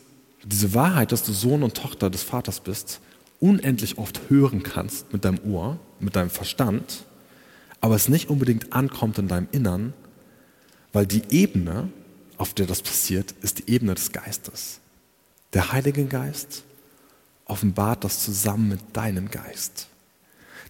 diese 0.44 0.74
Wahrheit, 0.74 1.10
dass 1.10 1.24
du 1.24 1.32
Sohn 1.32 1.64
und 1.64 1.74
Tochter 1.74 2.08
des 2.08 2.22
Vaters 2.22 2.60
bist, 2.60 3.00
unendlich 3.40 3.98
oft 3.98 4.20
hören 4.30 4.62
kannst 4.62 5.12
mit 5.12 5.24
deinem 5.24 5.40
Ohr, 5.40 5.80
mit 5.98 6.14
deinem 6.14 6.30
Verstand, 6.30 7.04
aber 7.80 7.96
es 7.96 8.08
nicht 8.08 8.30
unbedingt 8.30 8.72
ankommt 8.72 9.18
in 9.18 9.26
deinem 9.26 9.48
Innern, 9.50 9.92
weil 10.92 11.04
die 11.04 11.24
Ebene, 11.30 11.88
auf 12.36 12.54
der 12.54 12.66
das 12.66 12.80
passiert, 12.80 13.34
ist 13.42 13.58
die 13.58 13.72
Ebene 13.72 13.96
des 13.96 14.12
Geistes. 14.12 14.78
Der 15.52 15.72
Heilige 15.72 16.04
Geist 16.04 16.62
offenbart 17.44 18.04
das 18.04 18.22
zusammen 18.22 18.68
mit 18.68 18.80
deinem 18.92 19.32
Geist. 19.32 19.88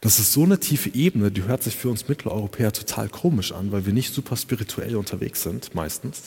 Das 0.05 0.19
ist 0.19 0.35
so 0.35 0.43
eine 0.43 0.61
tiefe 0.61 0.95
Ebene, 0.95 1.31
die 1.31 1.45
hört 1.45 1.62
sich 1.62 1.77
für 1.77 1.88
uns 1.88 2.09
Mitteleuropäer 2.09 2.75
total 2.75 3.09
komisch 3.09 3.53
an, 3.53 3.73
weil 3.73 3.87
wir 3.87 3.95
nicht 3.95 4.12
super 4.12 4.37
spirituell 4.37 4.97
unterwegs 4.97 5.43
sind, 5.43 5.75
meistens. 5.75 6.25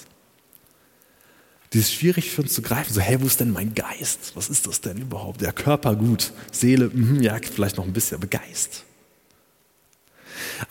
Die 1.73 1.77
ist 1.77 1.93
schwierig 1.93 2.31
für 2.31 2.41
uns 2.41 2.53
zu 2.53 2.63
greifen. 2.63 2.91
So, 2.91 3.01
hey, 3.01 3.21
wo 3.21 3.27
ist 3.27 3.39
denn 3.39 3.51
mein 3.51 3.75
Geist? 3.75 4.31
Was 4.33 4.49
ist 4.49 4.65
das 4.65 4.81
denn 4.81 4.97
überhaupt? 4.97 5.41
Der 5.41 5.53
Körper 5.53 5.95
gut, 5.95 6.33
Seele, 6.51 6.89
mh, 6.91 7.21
ja, 7.21 7.37
vielleicht 7.37 7.77
noch 7.77 7.85
ein 7.85 7.93
bisschen, 7.93 8.17
aber 8.17 8.25
Geist. 8.25 8.83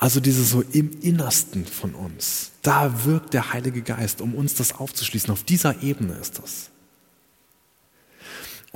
Also 0.00 0.18
diese 0.18 0.42
so 0.42 0.62
im 0.72 0.90
Innersten 1.00 1.64
von 1.64 1.94
uns, 1.94 2.50
da 2.62 3.04
wirkt 3.04 3.34
der 3.34 3.52
Heilige 3.52 3.82
Geist, 3.82 4.20
um 4.20 4.34
uns 4.34 4.54
das 4.54 4.72
aufzuschließen. 4.72 5.30
Auf 5.30 5.44
dieser 5.44 5.80
Ebene 5.80 6.14
ist 6.14 6.40
das. 6.40 6.70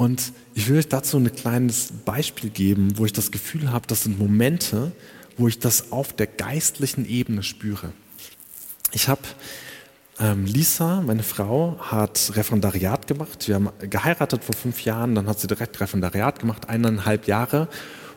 Und 0.01 0.33
ich 0.55 0.67
will 0.71 0.79
euch 0.79 0.89
dazu 0.89 1.19
ein 1.19 1.31
kleines 1.31 1.93
Beispiel 2.07 2.49
geben, 2.49 2.97
wo 2.97 3.05
ich 3.05 3.13
das 3.13 3.31
Gefühl 3.31 3.71
habe, 3.71 3.87
das 3.87 4.05
sind 4.05 4.19
Momente, 4.19 4.93
wo 5.37 5.47
ich 5.47 5.59
das 5.59 5.93
auf 5.93 6.15
der 6.15 6.27
geistlichen 6.27 7.05
Ebene 7.07 7.43
spüre. 7.43 7.93
Ich 8.93 9.09
habe 9.09 9.21
ähm, 10.19 10.47
Lisa, 10.47 11.03
meine 11.03 11.23
Frau, 11.23 11.77
hat 11.81 12.33
Referendariat 12.35 13.07
gemacht. 13.09 13.47
Wir 13.47 13.57
haben 13.57 13.69
geheiratet 13.91 14.43
vor 14.43 14.55
fünf 14.55 14.87
Jahren, 14.87 15.15
dann 15.15 15.27
hat 15.27 15.39
sie 15.39 15.49
direkt 15.49 15.79
Referendariat 15.79 16.39
gemacht, 16.39 16.71
eineinhalb 16.71 17.27
Jahre. 17.27 17.69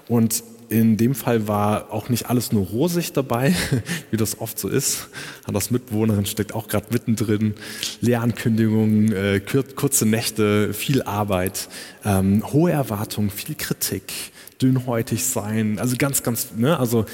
Und 0.08 0.42
in 0.74 0.98
dem 0.98 1.14
Fall 1.14 1.48
war 1.48 1.92
auch 1.92 2.10
nicht 2.10 2.30
alles 2.30 2.52
nur 2.52 2.66
rosig 2.66 3.14
dabei, 3.14 3.54
wie 4.12 4.18
das 4.18 4.42
oft 4.42 4.58
so 4.58 4.68
ist. 4.68 5.08
Hannas 5.46 5.70
Mitbewohnerin 5.70 6.26
steckt 6.26 6.56
auch 6.56 6.68
gerade 6.68 6.88
mittendrin. 6.90 7.54
Lehrankündigungen, 8.02 9.14
äh, 9.14 9.40
kurze 9.40 10.08
Nächte, 10.08 10.74
viel 10.74 11.04
Arbeit, 11.04 11.70
ähm, 12.04 12.44
hohe 12.52 12.72
Erwartungen, 12.72 13.30
viel 13.30 13.54
Kritik, 13.54 14.12
dünnhäutig 14.62 15.24
sein. 15.26 15.78
Also 15.78 15.96
ganz, 15.98 16.24
ganz, 16.24 16.54
ne? 16.58 16.80
also 16.80 17.06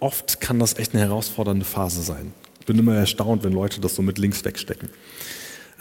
oft 0.00 0.40
kann 0.40 0.58
das 0.58 0.78
echt 0.78 0.94
eine 0.94 1.02
herausfordernde 1.02 1.66
Phase 1.66 2.00
sein. 2.00 2.32
Ich 2.60 2.66
bin 2.66 2.78
immer 2.78 2.94
erstaunt, 2.94 3.44
wenn 3.44 3.52
Leute 3.52 3.80
das 3.80 3.94
so 3.94 4.00
mit 4.00 4.16
links 4.16 4.42
wegstecken. 4.44 4.88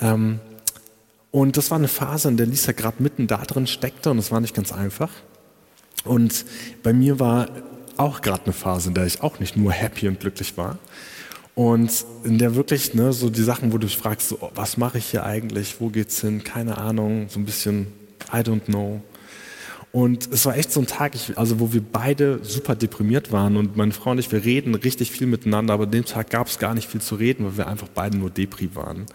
Ähm, 0.02 0.42
und 1.32 1.56
das 1.56 1.72
war 1.72 1.78
eine 1.78 1.88
Phase, 1.88 2.28
in 2.28 2.36
der 2.36 2.46
Lisa 2.46 2.74
gerade 2.74 3.02
mitten 3.02 3.28
da 3.28 3.38
drin 3.38 3.68
steckte 3.68 4.12
und 4.12 4.18
es 4.18 4.32
war 4.32 4.42
nicht 4.42 4.54
ganz 4.54 4.74
einfach. 4.74 5.12
Und 6.04 6.46
bei 6.84 6.94
mir 6.94 7.20
war 7.20 7.50
auch 7.98 8.22
gerade 8.22 8.44
eine 8.46 8.54
Phase, 8.54 8.90
in 8.90 8.96
der 8.96 9.06
ich 9.06 9.22
auch 9.22 9.40
nicht 9.40 9.56
nur 9.56 9.72
happy 9.72 10.08
und 10.08 10.20
glücklich 10.20 10.58
war. 10.58 10.78
Und 11.54 12.06
in 12.24 12.38
der 12.38 12.56
wirklich, 12.56 12.94
ne, 12.94 13.14
so 13.14 13.30
die 13.30 13.44
Sachen, 13.44 13.74
wo 13.74 13.78
du 13.78 13.86
dich 13.86 13.98
fragst, 13.98 14.30
so, 14.30 14.52
was 14.56 14.78
mache 14.78 14.98
ich 14.98 15.06
hier 15.06 15.26
eigentlich, 15.26 15.76
wo 15.80 15.90
geht's 15.90 16.22
hin, 16.22 16.44
keine 16.44 16.78
Ahnung, 16.78 17.28
so 17.30 17.40
ein 17.40 17.46
bisschen 17.46 17.88
I 18.34 18.38
don't 18.38 18.66
know. 18.66 19.02
Und 19.92 20.32
es 20.32 20.46
war 20.46 20.56
echt 20.56 20.72
so 20.72 20.80
ein 20.80 20.88
Tag, 20.88 21.16
ich, 21.16 21.38
also 21.38 21.60
wo 21.60 21.74
wir 21.74 21.82
beide 21.82 22.40
super 22.44 22.76
deprimiert 22.76 23.34
waren 23.34 23.58
und 23.58 23.76
meine 23.76 23.92
Frau 23.92 24.12
und 24.12 24.20
ich, 24.20 24.32
wir 24.32 24.46
reden 24.46 24.74
richtig 24.74 25.12
viel 25.12 25.28
miteinander, 25.28 25.74
aber 25.74 25.84
an 25.84 25.92
dem 25.92 26.06
Tag 26.06 26.30
gab 26.30 26.48
es 26.48 26.60
gar 26.60 26.74
nicht 26.74 26.90
viel 26.90 27.02
zu 27.02 27.16
reden, 27.16 27.46
weil 27.46 27.58
wir 27.58 27.68
einfach 27.68 27.90
beide 27.94 28.18
nur 28.18 28.30
Depri 28.30 28.70
waren. 28.74 29.06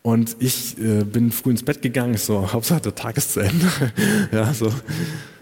Und 0.00 0.36
ich 0.40 0.78
äh, 0.78 1.04
bin 1.04 1.30
früh 1.30 1.50
ins 1.50 1.62
Bett 1.62 1.82
gegangen, 1.82 2.16
so, 2.16 2.50
Hauptsache 2.52 2.80
der 2.80 2.94
Tag 2.94 3.18
ist 3.18 3.34
zu 3.34 3.40
Ende. 3.40 3.70
ja, 4.32 4.54
so, 4.54 4.72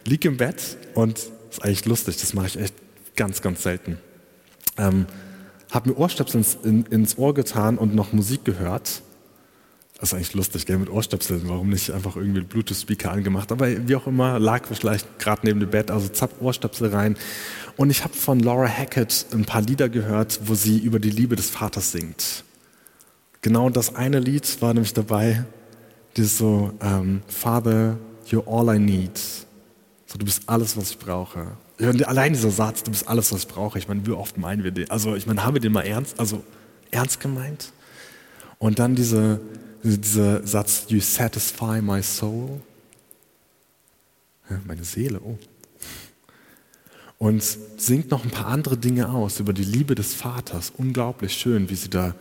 lieg 0.04 0.24
im 0.24 0.36
Bett 0.36 0.76
und 0.94 1.18
das 1.18 1.58
ist 1.58 1.64
eigentlich 1.64 1.86
lustig, 1.86 2.16
das 2.20 2.34
mache 2.34 2.46
ich 2.46 2.58
echt 2.58 2.74
ganz, 3.16 3.42
ganz 3.42 3.62
selten. 3.62 3.98
Ähm, 4.78 5.06
habe 5.70 5.90
mir 5.90 5.96
Ohrstöpsel 5.96 6.38
ins, 6.38 6.58
in, 6.62 6.84
ins 6.86 7.18
Ohr 7.18 7.34
getan 7.34 7.78
und 7.78 7.94
noch 7.94 8.12
Musik 8.12 8.44
gehört 8.44 9.02
das 10.00 10.10
ist 10.10 10.14
eigentlich 10.14 10.32
lustig, 10.32 10.64
gell, 10.64 10.78
mit 10.78 10.88
Ohrstöpseln. 10.88 11.42
Warum 11.44 11.68
nicht 11.68 11.90
einfach 11.90 12.16
irgendwie 12.16 12.40
Bluetooth-Speaker 12.40 13.12
angemacht? 13.12 13.52
Aber 13.52 13.68
wie 13.86 13.94
auch 13.94 14.06
immer, 14.06 14.38
lag 14.38 14.66
vielleicht 14.66 15.18
gerade 15.18 15.42
neben 15.44 15.60
dem 15.60 15.68
Bett, 15.68 15.90
also 15.90 16.08
zapp 16.08 16.40
Ohrstöpsel 16.40 16.88
rein. 16.88 17.18
Und 17.76 17.90
ich 17.90 18.02
habe 18.02 18.14
von 18.14 18.40
Laura 18.40 18.66
Hackett 18.66 19.26
ein 19.34 19.44
paar 19.44 19.60
Lieder 19.60 19.90
gehört, 19.90 20.40
wo 20.44 20.54
sie 20.54 20.78
über 20.78 20.98
die 21.00 21.10
Liebe 21.10 21.36
des 21.36 21.50
Vaters 21.50 21.92
singt. 21.92 22.44
Genau 23.42 23.68
das 23.68 23.94
eine 23.94 24.20
Lied 24.20 24.62
war 24.62 24.72
nämlich 24.72 24.94
dabei, 24.94 25.44
dieses 26.16 26.38
so, 26.38 26.72
ähm, 26.80 27.20
Father, 27.28 27.98
you're 28.26 28.46
all 28.46 28.74
I 28.74 28.78
need. 28.78 29.20
So, 30.10 30.18
du 30.18 30.24
bist 30.24 30.42
alles, 30.46 30.76
was 30.76 30.90
ich 30.90 30.98
brauche. 30.98 31.46
Allein 31.78 32.32
dieser 32.32 32.50
Satz, 32.50 32.82
du 32.82 32.90
bist 32.90 33.06
alles, 33.06 33.30
was 33.30 33.42
ich 33.42 33.48
brauche. 33.48 33.78
Ich 33.78 33.86
meine, 33.86 34.04
wie 34.04 34.10
oft 34.10 34.38
meinen 34.38 34.64
wir 34.64 34.72
den? 34.72 34.90
Also, 34.90 35.14
ich 35.14 35.26
meine, 35.26 35.44
haben 35.44 35.54
wir 35.54 35.60
den 35.60 35.72
mal 35.72 35.82
ernst, 35.82 36.18
also 36.18 36.42
ernst 36.90 37.20
gemeint? 37.20 37.72
Und 38.58 38.80
dann 38.80 38.96
diese, 38.96 39.40
dieser 39.84 40.44
Satz, 40.44 40.86
You 40.88 41.00
satisfy 41.00 41.80
my 41.80 42.02
soul. 42.02 42.60
Ja, 44.50 44.60
meine 44.66 44.82
Seele, 44.82 45.20
oh. 45.20 45.38
Und 47.18 47.44
singt 47.76 48.10
noch 48.10 48.24
ein 48.24 48.30
paar 48.30 48.46
andere 48.46 48.76
Dinge 48.76 49.10
aus 49.10 49.38
über 49.38 49.52
die 49.52 49.62
Liebe 49.62 49.94
des 49.94 50.14
Vaters. 50.14 50.72
Unglaublich 50.76 51.34
schön, 51.34 51.70
wie 51.70 51.76
sie 51.76 51.90
da 51.90 52.16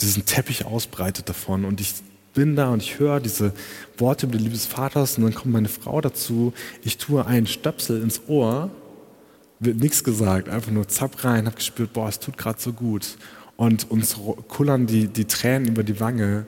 diesen 0.00 0.26
Teppich 0.26 0.64
ausbreitet 0.64 1.28
davon. 1.28 1.64
Und 1.64 1.80
ich 1.80 1.94
bin 2.32 2.56
da 2.56 2.70
und 2.70 2.82
ich 2.82 2.98
höre 2.98 3.20
diese 3.20 3.52
Worte 3.98 4.26
über 4.26 4.36
die 4.36 4.44
Liebe 4.44 4.54
des 4.54 4.66
Vaters 4.66 5.18
und 5.18 5.24
dann 5.24 5.34
kommt 5.34 5.52
meine 5.52 5.68
Frau 5.68 6.00
dazu. 6.00 6.52
Ich 6.82 6.98
tue 6.98 7.26
einen 7.26 7.46
Stöpsel 7.46 8.02
ins 8.02 8.22
Ohr, 8.26 8.70
wird 9.60 9.78
nichts 9.78 10.02
gesagt, 10.04 10.48
einfach 10.48 10.70
nur 10.70 10.88
zapp 10.88 11.24
rein, 11.24 11.46
habe 11.46 11.56
gespürt, 11.56 11.92
boah, 11.92 12.08
es 12.08 12.18
tut 12.18 12.36
gerade 12.36 12.60
so 12.60 12.72
gut. 12.72 13.16
Und 13.56 13.90
uns 13.90 14.16
kullern 14.48 14.86
die, 14.86 15.08
die 15.08 15.26
Tränen 15.26 15.68
über 15.68 15.82
die 15.82 16.00
Wange 16.00 16.46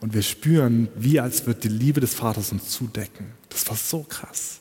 und 0.00 0.14
wir 0.14 0.22
spüren, 0.22 0.88
wie 0.96 1.20
als 1.20 1.46
wird 1.46 1.64
die 1.64 1.68
Liebe 1.68 2.00
des 2.00 2.14
Vaters 2.14 2.52
uns 2.52 2.70
zudecken. 2.70 3.26
Das 3.48 3.68
war 3.68 3.76
so 3.76 4.04
krass. 4.08 4.60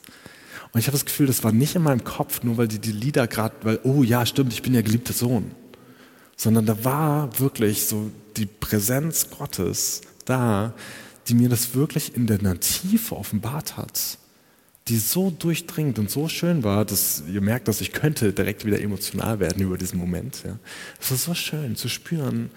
Und 0.72 0.80
ich 0.80 0.88
habe 0.88 0.98
das 0.98 1.06
Gefühl, 1.06 1.28
das 1.28 1.44
war 1.44 1.52
nicht 1.52 1.76
in 1.76 1.84
meinem 1.84 2.04
Kopf, 2.04 2.44
nur 2.44 2.58
weil 2.58 2.68
die, 2.68 2.80
die 2.80 2.92
Lieder 2.92 3.28
gerade, 3.28 3.56
weil, 3.64 3.80
oh 3.84 4.04
ja, 4.04 4.26
stimmt, 4.26 4.54
ich 4.54 4.62
bin 4.62 4.74
der 4.74 4.84
geliebte 4.84 5.14
Sohn. 5.14 5.52
Sondern 6.36 6.66
da 6.66 6.84
war 6.84 7.40
wirklich 7.40 7.86
so 7.86 8.12
die 8.36 8.46
Präsenz 8.46 9.30
Gottes 9.30 10.02
da, 10.26 10.74
die 11.28 11.34
mir 11.34 11.50
das 11.50 11.74
wirklich 11.76 12.16
in 12.16 12.28
der 12.28 12.60
Tiefe 12.60 13.16
offenbart 13.16 13.78
hat, 13.78 14.18
die 14.88 14.98
so 14.98 15.32
durchdringend 15.32 15.98
und 15.98 16.12
so 16.12 16.28
schön 16.28 16.64
war, 16.64 16.86
dass 16.86 17.24
ihr 17.32 17.42
merkt, 17.42 17.68
dass 17.68 17.82
ich 17.82 17.92
könnte 17.92 18.34
direkt 18.34 18.66
wieder 18.66 18.80
emotional 18.80 19.40
werden 19.40 19.64
über 19.64 19.78
diesen 19.78 19.98
Moment. 19.98 20.44
Ja. 20.46 20.60
Es 21.02 21.10
war 21.10 21.18
so 21.18 21.34
schön 21.34 21.76
zu 21.76 21.90
spüren, 21.90 22.52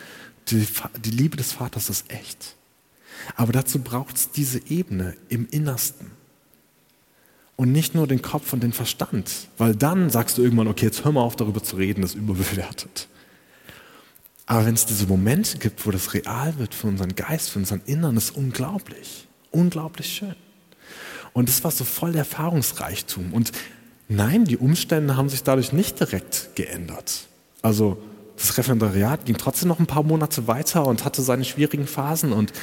die, 0.49 0.67
die 1.05 1.11
Liebe 1.11 1.37
des 1.37 1.53
Vaters 1.53 1.89
ist 1.89 2.11
echt. 2.13 2.57
Aber 3.37 3.53
dazu 3.53 3.79
braucht 3.81 4.17
es 4.17 4.31
diese 4.31 4.61
Ebene 4.69 5.17
im 5.29 5.49
Innersten. 5.51 6.11
Und 7.57 7.73
nicht 7.73 7.95
nur 7.95 8.07
den 8.07 8.23
Kopf 8.23 8.53
und 8.53 8.63
den 8.63 8.73
Verstand, 8.73 9.49
weil 9.57 9.75
dann 9.75 10.11
sagst 10.11 10.39
du 10.39 10.43
irgendwann, 10.43 10.69
okay, 10.69 10.87
jetzt 10.87 11.05
hör 11.05 11.11
mal 11.11 11.23
auf 11.23 11.35
darüber 11.35 11.63
zu 11.63 11.75
reden, 11.75 12.03
das 12.03 12.13
ist 12.13 12.17
überbewertet. 12.17 13.09
Aber 14.49 14.65
wenn 14.65 14.75
es 14.75 14.87
diese 14.87 15.07
Momente 15.07 15.59
gibt, 15.59 15.87
wo 15.87 15.91
das 15.91 16.15
real 16.15 16.59
wird 16.59 16.75
für 16.75 16.87
unseren 16.87 17.15
Geist, 17.15 17.51
für 17.51 17.59
unseren 17.59 17.83
Innern, 17.85 18.17
ist 18.17 18.35
unglaublich, 18.35 19.29
unglaublich 19.51 20.07
schön. 20.07 20.35
Und 21.35 21.51
das 21.51 21.63
war 21.65 21.71
so 21.71 21.85
voll 21.85 22.17
Erfahrungsreichtum. 22.17 23.35
Und 23.35 23.53
nein, 24.09 24.47
die 24.47 24.57
Umstände 24.57 25.19
haben 25.19 25.29
sich 25.29 25.43
dadurch 25.43 25.75
nicht 25.75 26.01
direkt 26.01 26.57
geändert. 26.57 27.27
Also 27.61 27.99
das 28.39 28.57
Referendariat 28.57 29.27
ging 29.27 29.37
trotzdem 29.37 29.69
noch 29.69 29.81
ein 29.81 29.87
paar 29.87 30.03
Monate 30.03 30.47
weiter 30.47 30.87
und 30.87 31.05
hatte 31.05 31.21
seine 31.21 31.45
schwierigen 31.45 31.87
Phasen. 31.87 32.33
Und 32.33 32.55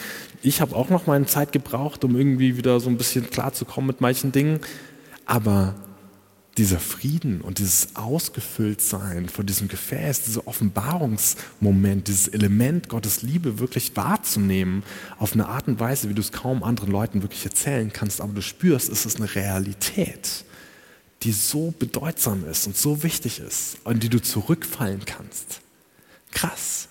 ich 0.41 0.61
habe 0.61 0.75
auch 0.75 0.89
noch 0.89 1.05
meine 1.05 1.27
Zeit 1.27 1.51
gebraucht, 1.51 2.03
um 2.03 2.15
irgendwie 2.15 2.57
wieder 2.57 2.79
so 2.79 2.89
ein 2.89 2.97
bisschen 2.97 3.29
klarzukommen 3.29 3.85
mit 3.85 4.01
manchen 4.01 4.31
Dingen. 4.31 4.59
Aber 5.27 5.75
dieser 6.57 6.79
Frieden 6.79 7.41
und 7.41 7.59
dieses 7.59 7.95
Ausgefülltsein 7.95 9.27
von 9.27 9.45
diesem 9.45 9.67
Gefäß, 9.67 10.23
dieser 10.23 10.47
Offenbarungsmoment, 10.47 12.07
dieses 12.07 12.29
Element 12.29 12.87
Gottes 12.87 13.21
Liebe 13.23 13.59
wirklich 13.59 13.95
wahrzunehmen, 13.95 14.83
auf 15.19 15.33
eine 15.33 15.47
Art 15.49 15.67
und 15.67 15.79
Weise, 15.79 16.09
wie 16.09 16.13
du 16.13 16.21
es 16.21 16.31
kaum 16.31 16.63
anderen 16.63 16.91
Leuten 16.91 17.21
wirklich 17.23 17.43
erzählen 17.43 17.91
kannst, 17.91 18.21
aber 18.21 18.33
du 18.33 18.41
spürst, 18.41 18.89
es 18.89 19.05
ist 19.05 19.17
eine 19.17 19.35
Realität, 19.35 20.45
die 21.23 21.33
so 21.33 21.73
bedeutsam 21.77 22.45
ist 22.45 22.67
und 22.67 22.77
so 22.77 23.03
wichtig 23.03 23.39
ist, 23.39 23.77
an 23.83 23.99
die 23.99 24.09
du 24.09 24.21
zurückfallen 24.21 25.03
kannst. 25.05 25.59
Krass. 26.31 26.87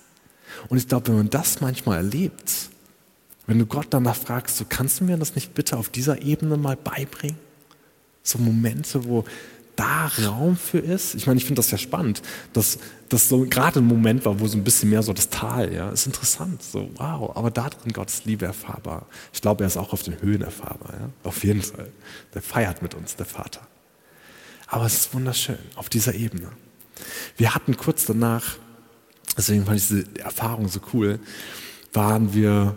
Und 0.69 0.77
ich 0.77 0.87
glaube, 0.87 1.07
wenn 1.07 1.15
man 1.17 1.29
das 1.29 1.61
manchmal 1.61 1.97
erlebt, 1.97 2.69
wenn 3.47 3.59
du 3.59 3.65
Gott 3.65 3.87
danach 3.89 4.15
fragst, 4.15 4.57
so 4.57 4.65
kannst 4.67 4.99
du 4.99 5.05
mir 5.05 5.17
das 5.17 5.35
nicht 5.35 5.53
bitte 5.53 5.77
auf 5.77 5.89
dieser 5.89 6.21
Ebene 6.21 6.57
mal 6.57 6.75
beibringen? 6.75 7.37
So 8.23 8.39
Momente, 8.39 9.05
wo 9.05 9.23
da 9.75 10.11
Raum 10.25 10.57
für 10.57 10.79
ist. 10.79 11.15
Ich 11.15 11.27
meine, 11.27 11.37
ich 11.37 11.45
finde 11.45 11.59
das 11.59 11.71
ja 11.71 11.77
spannend, 11.77 12.21
dass 12.53 12.79
das 13.09 13.29
so 13.29 13.45
gerade 13.45 13.79
ein 13.79 13.85
Moment 13.85 14.25
war, 14.25 14.39
wo 14.39 14.47
so 14.47 14.57
ein 14.57 14.63
bisschen 14.63 14.89
mehr 14.89 15.03
so 15.03 15.13
das 15.13 15.29
Tal, 15.29 15.73
ja, 15.73 15.89
ist 15.89 16.07
interessant, 16.07 16.63
so 16.63 16.89
wow, 16.95 17.35
aber 17.35 17.51
da 17.51 17.69
drin 17.69 17.93
Gottes 17.93 18.25
Liebe 18.25 18.45
erfahrbar. 18.45 19.05
Ich 19.33 19.41
glaube, 19.41 19.63
er 19.63 19.67
ist 19.67 19.77
auch 19.77 19.93
auf 19.93 20.03
den 20.03 20.21
Höhen 20.21 20.41
erfahrbar, 20.41 20.93
ja, 20.99 21.09
auf 21.23 21.43
jeden 21.43 21.61
Fall. 21.61 21.89
Der 22.33 22.41
feiert 22.41 22.81
mit 22.81 22.93
uns, 22.93 23.15
der 23.15 23.25
Vater. 23.25 23.61
Aber 24.67 24.85
es 24.85 24.95
ist 24.95 25.13
wunderschön 25.13 25.59
auf 25.75 25.89
dieser 25.89 26.15
Ebene. 26.15 26.49
Wir 27.37 27.53
hatten 27.53 27.77
kurz 27.77 28.05
danach 28.05 28.57
deswegen 29.37 29.65
fand 29.65 29.77
ich 29.77 29.87
diese 29.87 30.05
Erfahrung 30.19 30.67
so 30.67 30.79
cool, 30.93 31.19
waren 31.93 32.33
wir 32.33 32.75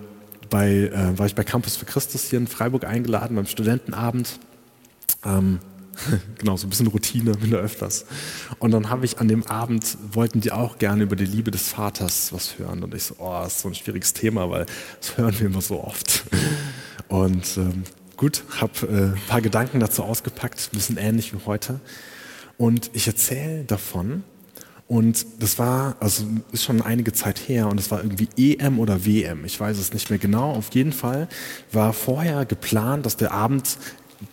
bei, 0.50 0.68
äh, 0.68 1.18
war 1.18 1.26
ich 1.26 1.34
bei 1.34 1.44
Campus 1.44 1.76
für 1.76 1.84
Christus 1.84 2.30
hier 2.30 2.38
in 2.38 2.46
Freiburg 2.46 2.84
eingeladen 2.84 3.36
beim 3.36 3.46
Studentenabend. 3.46 4.38
Ähm, 5.24 5.60
genau, 6.38 6.56
so 6.56 6.66
ein 6.66 6.70
bisschen 6.70 6.86
Routine, 6.88 7.32
da 7.32 7.56
öfters. 7.56 8.06
Und 8.58 8.70
dann 8.70 8.90
habe 8.90 9.04
ich 9.04 9.18
an 9.18 9.28
dem 9.28 9.46
Abend, 9.46 9.96
wollten 10.12 10.40
die 10.40 10.52
auch 10.52 10.78
gerne 10.78 11.02
über 11.02 11.16
die 11.16 11.24
Liebe 11.24 11.50
des 11.50 11.68
Vaters 11.68 12.32
was 12.32 12.58
hören. 12.58 12.82
Und 12.82 12.94
ich 12.94 13.04
so, 13.04 13.16
oh, 13.18 13.40
das 13.42 13.56
ist 13.56 13.62
so 13.62 13.68
ein 13.68 13.74
schwieriges 13.74 14.12
Thema, 14.12 14.50
weil 14.50 14.66
das 15.00 15.16
hören 15.16 15.38
wir 15.38 15.46
immer 15.46 15.62
so 15.62 15.82
oft. 15.82 16.24
Und 17.08 17.56
ähm, 17.56 17.84
gut, 18.16 18.44
habe 18.60 18.86
äh, 18.86 19.16
ein 19.16 19.22
paar 19.28 19.40
Gedanken 19.40 19.80
dazu 19.80 20.02
ausgepackt, 20.02 20.70
ein 20.72 20.76
bisschen 20.76 20.96
ähnlich 20.96 21.32
wie 21.32 21.38
heute. 21.46 21.80
Und 22.56 22.90
ich 22.92 23.06
erzähle 23.06 23.64
davon, 23.64 24.24
Und 24.88 25.26
das 25.40 25.58
war, 25.58 25.96
also 26.00 26.24
ist 26.50 26.64
schon 26.64 26.80
einige 26.80 27.12
Zeit 27.12 27.38
her 27.46 27.68
und 27.68 27.78
es 27.78 27.90
war 27.90 28.02
irgendwie 28.02 28.28
EM 28.38 28.78
oder 28.78 29.04
WM, 29.04 29.44
ich 29.44 29.60
weiß 29.60 29.76
es 29.76 29.92
nicht 29.92 30.08
mehr 30.08 30.18
genau. 30.18 30.52
Auf 30.52 30.74
jeden 30.74 30.94
Fall 30.94 31.28
war 31.72 31.92
vorher 31.92 32.46
geplant, 32.46 33.04
dass 33.04 33.18
der 33.18 33.32
Abend 33.32 33.76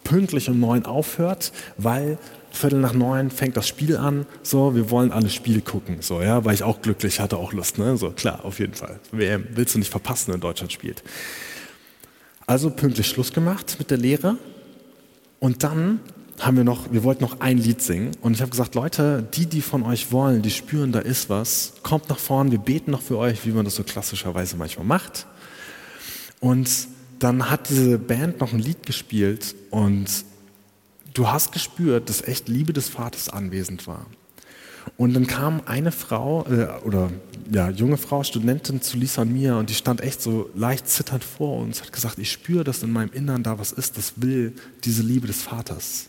pünktlich 0.04 0.50
um 0.50 0.60
neun 0.60 0.86
aufhört, 0.86 1.52
weil 1.78 2.18
Viertel 2.52 2.80
nach 2.80 2.94
neun 2.94 3.30
fängt 3.30 3.58
das 3.58 3.68
Spiel 3.68 3.98
an, 3.98 4.26
so, 4.42 4.76
wir 4.76 4.90
wollen 4.90 5.12
alle 5.12 5.30
Spiel 5.30 5.62
gucken, 5.62 5.98
so, 6.00 6.22
ja, 6.22 6.46
weil 6.46 6.56
ich 6.56 6.64
auch 6.64 6.82
glücklich 6.82 7.20
hatte, 7.20 7.38
auch 7.38 7.54
Lust, 7.54 7.78
ne, 7.78 7.98
so, 7.98 8.12
klar, 8.12 8.46
auf 8.46 8.60
jeden 8.60 8.74
Fall. 8.74 9.00
WM 9.12 9.46
willst 9.52 9.76
du 9.76 9.80
nicht 9.80 9.92
verpassen, 9.92 10.34
wenn 10.34 10.40
Deutschland 10.40 10.72
spielt. 10.72 11.04
Also 12.48 12.70
pünktlich 12.70 13.08
Schluss 13.08 13.34
gemacht 13.34 13.76
mit 13.80 13.92
der 13.92 13.98
Lehre 13.98 14.38
und 15.40 15.64
dann 15.64 16.00
haben 16.40 16.58
wir 16.58 16.64
noch, 16.64 16.92
wir 16.92 17.04
wollten 17.04 17.24
noch 17.24 17.40
ein 17.40 17.58
Lied 17.58 17.82
singen 17.82 18.12
und 18.22 18.34
ich 18.34 18.42
habe 18.42 18.52
gesagt, 18.52 18.76
Leute, 18.76 19.28
die, 19.34 19.46
die 19.46 19.62
von 19.62 19.84
euch 19.84 20.12
wollen, 20.12 20.42
die 20.42 20.52
spüren, 20.52 20.92
da 20.92 21.00
ist 21.00 21.30
was, 21.30 21.74
kommt 21.82 22.10
nach 22.10 22.20
vorne, 22.20 22.52
wir 22.52 22.60
beten 22.60 22.92
noch 22.92 23.02
für 23.02 23.18
euch, 23.18 23.46
wie 23.46 23.52
man 23.52 23.66
das 23.66 23.76
so 23.76 23.84
klassischerweise 23.84 24.58
manchmal 24.58 24.86
macht. 24.86 25.28
Und 26.40 26.70
dann 27.20 27.50
hat 27.50 27.70
diese 27.70 27.98
Band 27.98 28.40
noch 28.40 28.54
ein 28.54 28.60
Lied 28.60 28.86
gespielt 28.86 29.56
und 29.70 30.08
du 31.14 31.28
hast 31.30 31.52
gespürt, 31.52 32.10
dass 32.10 32.22
echt 32.22 32.50
Liebe 32.50 32.74
des 32.74 32.90
Vaters 32.90 33.30
anwesend 33.30 33.88
war. 33.88 34.06
Und 34.98 35.14
dann 35.14 35.28
kam 35.28 35.62
eine 35.66 35.92
Frau, 35.92 36.46
äh, 36.48 36.68
oder 36.84 37.12
ja, 37.52 37.70
junge 37.70 37.98
Frau, 37.98 38.24
Studentin 38.24 38.82
zu 38.82 38.98
Lisa 38.98 39.24
und 39.24 39.34
mir 39.34 39.58
und 39.58 39.70
die 39.70 39.74
stand 39.74 40.02
echt 40.02 40.22
so 40.22 40.50
leicht 40.56 40.88
zitternd 40.88 41.24
vor 41.24 41.60
uns, 41.60 41.82
hat 41.82 41.92
gesagt, 41.92 42.20
ich 42.20 42.32
spüre, 42.32 42.64
dass 42.64 42.84
in 42.84 42.92
meinem 42.92 43.12
Innern 43.12 43.44
da 43.44 43.58
was 43.60 43.72
ist, 43.72 43.98
das 43.98 44.14
will 44.18 44.54
diese 44.84 45.04
Liebe 45.04 45.28
des 45.28 45.42
Vaters. 45.42 46.08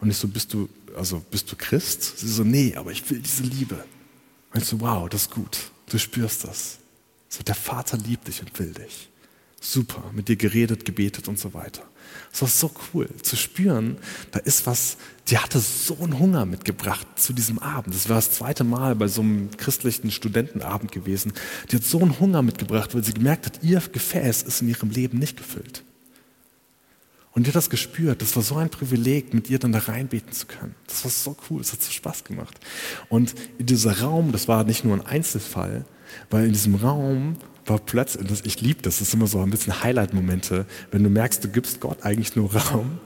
Und 0.00 0.10
ich 0.10 0.16
so, 0.16 0.28
bist 0.28 0.52
du, 0.52 0.68
also 0.96 1.22
bist 1.30 1.50
du 1.52 1.56
Christ? 1.56 2.18
Sie 2.18 2.28
so, 2.28 2.42
nee, 2.42 2.74
aber 2.76 2.90
ich 2.90 3.08
will 3.10 3.20
diese 3.20 3.42
Liebe. 3.42 3.84
Und 4.52 4.62
ich 4.62 4.68
so, 4.68 4.80
wow, 4.80 5.08
das 5.08 5.22
ist 5.22 5.30
gut, 5.30 5.58
du 5.88 5.98
spürst 5.98 6.44
das. 6.44 6.78
So, 7.28 7.42
der 7.42 7.54
Vater 7.54 7.96
liebt 7.96 8.28
dich 8.28 8.40
und 8.40 8.58
will 8.58 8.72
dich. 8.72 9.08
Super, 9.66 10.04
mit 10.12 10.28
dir 10.28 10.36
geredet, 10.36 10.84
gebetet 10.84 11.26
und 11.26 11.38
so 11.38 11.54
weiter. 11.54 11.82
Es 12.30 12.42
war 12.42 12.48
so 12.48 12.70
cool 12.92 13.08
zu 13.22 13.34
spüren, 13.34 13.96
da 14.30 14.38
ist 14.40 14.66
was, 14.66 14.98
die 15.28 15.38
hatte 15.38 15.58
so 15.58 15.96
einen 16.00 16.18
Hunger 16.18 16.44
mitgebracht 16.44 17.06
zu 17.16 17.32
diesem 17.32 17.58
Abend. 17.58 17.94
Das 17.94 18.10
war 18.10 18.16
das 18.16 18.30
zweite 18.30 18.62
Mal 18.62 18.94
bei 18.94 19.08
so 19.08 19.22
einem 19.22 19.50
christlichen 19.56 20.10
Studentenabend 20.10 20.92
gewesen. 20.92 21.32
Die 21.70 21.76
hat 21.76 21.82
so 21.82 21.98
einen 21.98 22.20
Hunger 22.20 22.42
mitgebracht, 22.42 22.94
weil 22.94 23.02
sie 23.02 23.14
gemerkt 23.14 23.46
hat, 23.46 23.60
ihr 23.62 23.80
Gefäß 23.80 24.42
ist 24.42 24.60
in 24.60 24.68
ihrem 24.68 24.90
Leben 24.90 25.18
nicht 25.18 25.38
gefüllt. 25.38 25.82
Und 27.32 27.46
die 27.46 27.48
hat 27.48 27.56
das 27.56 27.70
gespürt. 27.70 28.20
Das 28.20 28.36
war 28.36 28.42
so 28.42 28.56
ein 28.56 28.68
Privileg, 28.68 29.32
mit 29.32 29.48
ihr 29.48 29.58
dann 29.58 29.72
da 29.72 29.78
reinbeten 29.78 30.30
zu 30.32 30.44
können. 30.44 30.74
Das 30.86 31.04
war 31.04 31.10
so 31.10 31.36
cool, 31.48 31.62
es 31.62 31.72
hat 31.72 31.80
so 31.80 31.90
Spaß 31.90 32.24
gemacht. 32.24 32.60
Und 33.08 33.34
in 33.56 33.64
dieser 33.64 34.02
Raum, 34.02 34.30
das 34.30 34.46
war 34.46 34.64
nicht 34.64 34.84
nur 34.84 34.94
ein 34.94 35.06
Einzelfall, 35.06 35.86
weil 36.28 36.44
in 36.44 36.52
diesem 36.52 36.74
Raum 36.74 37.38
war 37.66 37.78
plötzlich, 37.78 38.26
das, 38.26 38.42
ich 38.42 38.60
liebe 38.60 38.82
das, 38.82 38.98
das 38.98 39.08
ist 39.08 39.14
immer 39.14 39.26
so 39.26 39.40
ein 39.40 39.50
bisschen 39.50 39.82
Highlight-Momente, 39.82 40.66
wenn 40.90 41.02
du 41.02 41.10
merkst, 41.10 41.42
du 41.42 41.48
gibst 41.48 41.80
Gott 41.80 41.98
eigentlich 42.02 42.36
nur 42.36 42.54
Raum 42.54 42.98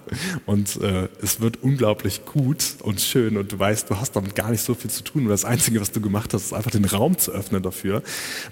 und 0.46 0.80
äh, 0.82 1.08
es 1.22 1.40
wird 1.40 1.62
unglaublich 1.62 2.24
gut 2.24 2.76
und 2.82 3.00
schön 3.00 3.36
und 3.36 3.52
du 3.52 3.58
weißt, 3.58 3.88
du 3.88 3.96
hast 3.96 4.16
damit 4.16 4.34
gar 4.34 4.50
nicht 4.50 4.62
so 4.62 4.74
viel 4.74 4.90
zu 4.90 5.02
tun. 5.02 5.22
Und 5.24 5.28
das 5.30 5.44
Einzige, 5.44 5.80
was 5.80 5.92
du 5.92 6.00
gemacht 6.00 6.34
hast, 6.34 6.46
ist 6.46 6.52
einfach 6.52 6.70
den 6.70 6.84
Raum 6.84 7.18
zu 7.18 7.32
öffnen 7.32 7.62
dafür, 7.62 8.02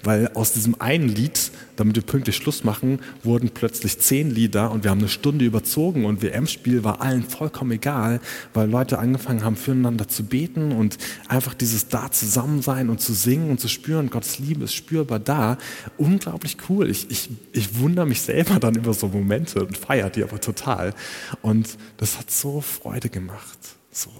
weil 0.03 0.29
aus 0.33 0.53
diesem 0.53 0.79
einen 0.79 1.09
Lied, 1.09 1.51
damit 1.75 1.95
wir 1.95 2.03
pünktlich 2.03 2.35
Schluss 2.35 2.63
machen, 2.63 2.99
wurden 3.23 3.49
plötzlich 3.49 3.99
zehn 3.99 4.31
Lieder 4.31 4.71
und 4.71 4.83
wir 4.83 4.91
haben 4.91 4.99
eine 4.99 5.09
Stunde 5.09 5.45
überzogen 5.45 6.05
und 6.05 6.21
WM-Spiel 6.21 6.83
war 6.83 7.01
allen 7.01 7.23
vollkommen 7.23 7.71
egal, 7.71 8.19
weil 8.53 8.69
Leute 8.69 8.99
angefangen 8.99 9.43
haben, 9.43 9.55
füreinander 9.55 10.07
zu 10.07 10.23
beten 10.23 10.71
und 10.71 10.97
einfach 11.27 11.53
dieses 11.53 11.87
da 11.87 12.11
zusammen 12.11 12.61
sein 12.61 12.89
und 12.89 13.01
zu 13.01 13.13
singen 13.13 13.51
und 13.51 13.59
zu 13.59 13.67
spüren, 13.67 14.09
Gottes 14.09 14.39
Liebe 14.39 14.63
ist 14.63 14.73
spürbar 14.73 15.19
da 15.19 15.57
unglaublich 15.97 16.57
cool. 16.69 16.89
Ich, 16.89 17.09
ich, 17.11 17.29
ich 17.53 17.79
wundere 17.79 18.05
mich 18.05 18.21
selber 18.21 18.59
dann 18.59 18.75
über 18.75 18.93
so 18.93 19.07
Momente 19.07 19.65
und 19.65 19.77
feiere 19.77 20.09
die 20.09 20.23
aber 20.23 20.39
total. 20.39 20.93
Und 21.41 21.77
das 21.97 22.17
hat 22.17 22.31
so 22.31 22.61
Freude 22.61 23.09
gemacht. 23.09 23.59
So, 23.91 24.11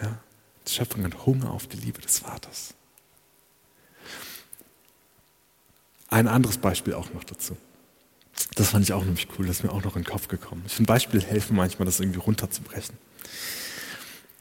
ja. 0.00 0.18
Die 0.66 0.72
Schöpfung 0.72 1.04
hat 1.04 1.26
Hunger 1.26 1.50
auf 1.50 1.66
die 1.66 1.76
Liebe 1.76 2.00
des 2.00 2.20
Vaters. 2.20 2.74
Ein 6.08 6.28
anderes 6.28 6.58
Beispiel 6.58 6.94
auch 6.94 7.12
noch 7.12 7.24
dazu. 7.24 7.56
Das 8.54 8.70
fand 8.70 8.84
ich 8.84 8.92
auch 8.92 9.04
nämlich 9.04 9.28
cool, 9.38 9.46
das 9.46 9.56
ist 9.56 9.62
mir 9.64 9.72
auch 9.72 9.82
noch 9.82 9.96
in 9.96 10.02
den 10.02 10.10
Kopf 10.10 10.28
gekommen. 10.28 10.62
Ich 10.66 10.74
finde, 10.74 10.88
Beispiele 10.88 11.22
helfen 11.22 11.56
manchmal, 11.56 11.86
das 11.86 12.00
irgendwie 12.00 12.18
runterzubrechen. 12.18 12.96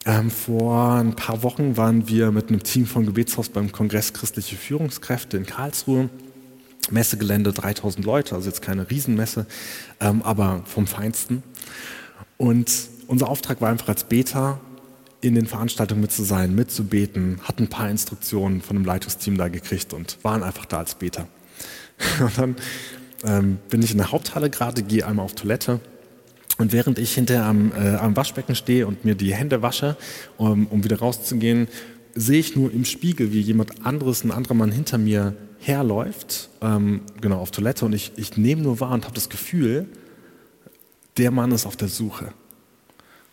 Ähm, 0.05 0.31
vor 0.31 0.95
ein 0.95 1.15
paar 1.15 1.43
Wochen 1.43 1.77
waren 1.77 2.07
wir 2.07 2.31
mit 2.31 2.49
einem 2.49 2.63
Team 2.63 2.85
vom 2.87 3.05
Gebetshaus 3.05 3.49
beim 3.49 3.71
Kongress 3.71 4.13
Christliche 4.13 4.55
Führungskräfte 4.55 5.37
in 5.37 5.45
Karlsruhe. 5.45 6.09
Messegelände 6.89 7.53
3000 7.53 8.05
Leute, 8.05 8.35
also 8.35 8.49
jetzt 8.49 8.61
keine 8.61 8.89
Riesenmesse, 8.89 9.45
ähm, 9.99 10.21
aber 10.23 10.63
vom 10.65 10.87
Feinsten. 10.87 11.43
Und 12.37 12.71
unser 13.07 13.29
Auftrag 13.29 13.61
war 13.61 13.69
einfach 13.69 13.89
als 13.89 14.03
Beta 14.05 14.59
in 15.21 15.35
den 15.35 15.45
Veranstaltungen 15.45 16.01
mit 16.01 16.11
zu 16.11 16.23
sein, 16.23 16.55
mitzubeten, 16.55 17.39
hatten 17.43 17.63
ein 17.63 17.69
paar 17.69 17.89
Instruktionen 17.89 18.61
von 18.61 18.75
dem 18.75 18.85
Leitungsteam 18.85 19.37
da 19.37 19.47
gekriegt 19.47 19.93
und 19.93 20.17
waren 20.23 20.41
einfach 20.41 20.65
da 20.65 20.79
als 20.79 20.95
Beta. 20.95 21.27
Und 22.19 22.37
dann 22.37 22.55
ähm, 23.23 23.59
bin 23.69 23.83
ich 23.83 23.91
in 23.91 23.97
der 23.97 24.11
Haupthalle 24.11 24.49
gerade, 24.49 24.81
gehe 24.81 25.05
einmal 25.05 25.25
auf 25.25 25.35
Toilette 25.35 25.79
und 26.57 26.73
während 26.73 26.99
ich 26.99 27.13
hinterher 27.13 27.45
am, 27.45 27.71
äh, 27.71 27.95
am 27.95 28.15
Waschbecken 28.15 28.55
stehe 28.55 28.87
und 28.87 29.05
mir 29.05 29.15
die 29.15 29.33
Hände 29.33 29.61
wasche, 29.61 29.97
um, 30.37 30.67
um 30.67 30.83
wieder 30.83 30.99
rauszugehen, 30.99 31.67
sehe 32.15 32.39
ich 32.39 32.55
nur 32.55 32.71
im 32.71 32.85
Spiegel, 32.85 33.31
wie 33.31 33.41
jemand 33.41 33.85
anderes, 33.85 34.23
ein 34.23 34.31
anderer 34.31 34.53
Mann 34.53 34.71
hinter 34.71 34.97
mir 34.97 35.35
herläuft, 35.61 36.49
ähm, 36.61 37.01
genau 37.21 37.39
auf 37.39 37.51
Toilette 37.51 37.85
und 37.85 37.93
ich, 37.93 38.11
ich 38.15 38.35
nehme 38.35 38.61
nur 38.61 38.79
wahr 38.79 38.91
und 38.91 39.05
habe 39.05 39.15
das 39.15 39.29
Gefühl, 39.29 39.87
der 41.17 41.31
Mann 41.31 41.51
ist 41.51 41.65
auf 41.65 41.77
der 41.77 41.87
Suche. 41.87 42.33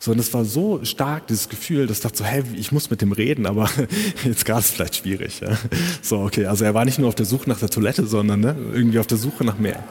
So, 0.01 0.13
und 0.13 0.19
es 0.21 0.33
war 0.33 0.45
so 0.45 0.85
stark, 0.85 1.27
dieses 1.27 1.49
Gefühl, 1.49 1.89
dass 1.89 1.97
ich 1.97 2.03
dachte 2.05 2.19
so, 2.19 2.25
hey, 2.25 2.45
ich 2.55 2.71
muss 2.71 2.89
mit 2.89 3.01
dem 3.01 3.11
reden, 3.11 3.47
aber 3.47 3.69
jetzt 4.25 4.45
gerade 4.45 4.61
ist 4.61 4.67
es 4.67 4.73
vielleicht 4.73 4.97
schwierig. 4.97 5.41
Ja. 5.41 5.59
So, 6.03 6.21
okay, 6.21 6.47
also 6.47 6.65
er 6.65 6.75
war 6.75 6.85
nicht 6.85 7.01
nur 7.01 7.09
auf 7.09 7.17
der 7.17 7.27
Suche 7.27 7.49
nach 7.49 7.59
der 7.59 7.69
Toilette, 7.69 8.07
sondern 8.07 8.41
ne, 8.41 8.57
irgendwie 8.73 9.01
auf 9.01 9.09
der 9.09 9.19
Suche 9.19 9.45
nach 9.45 9.59
mehr. 9.59 9.83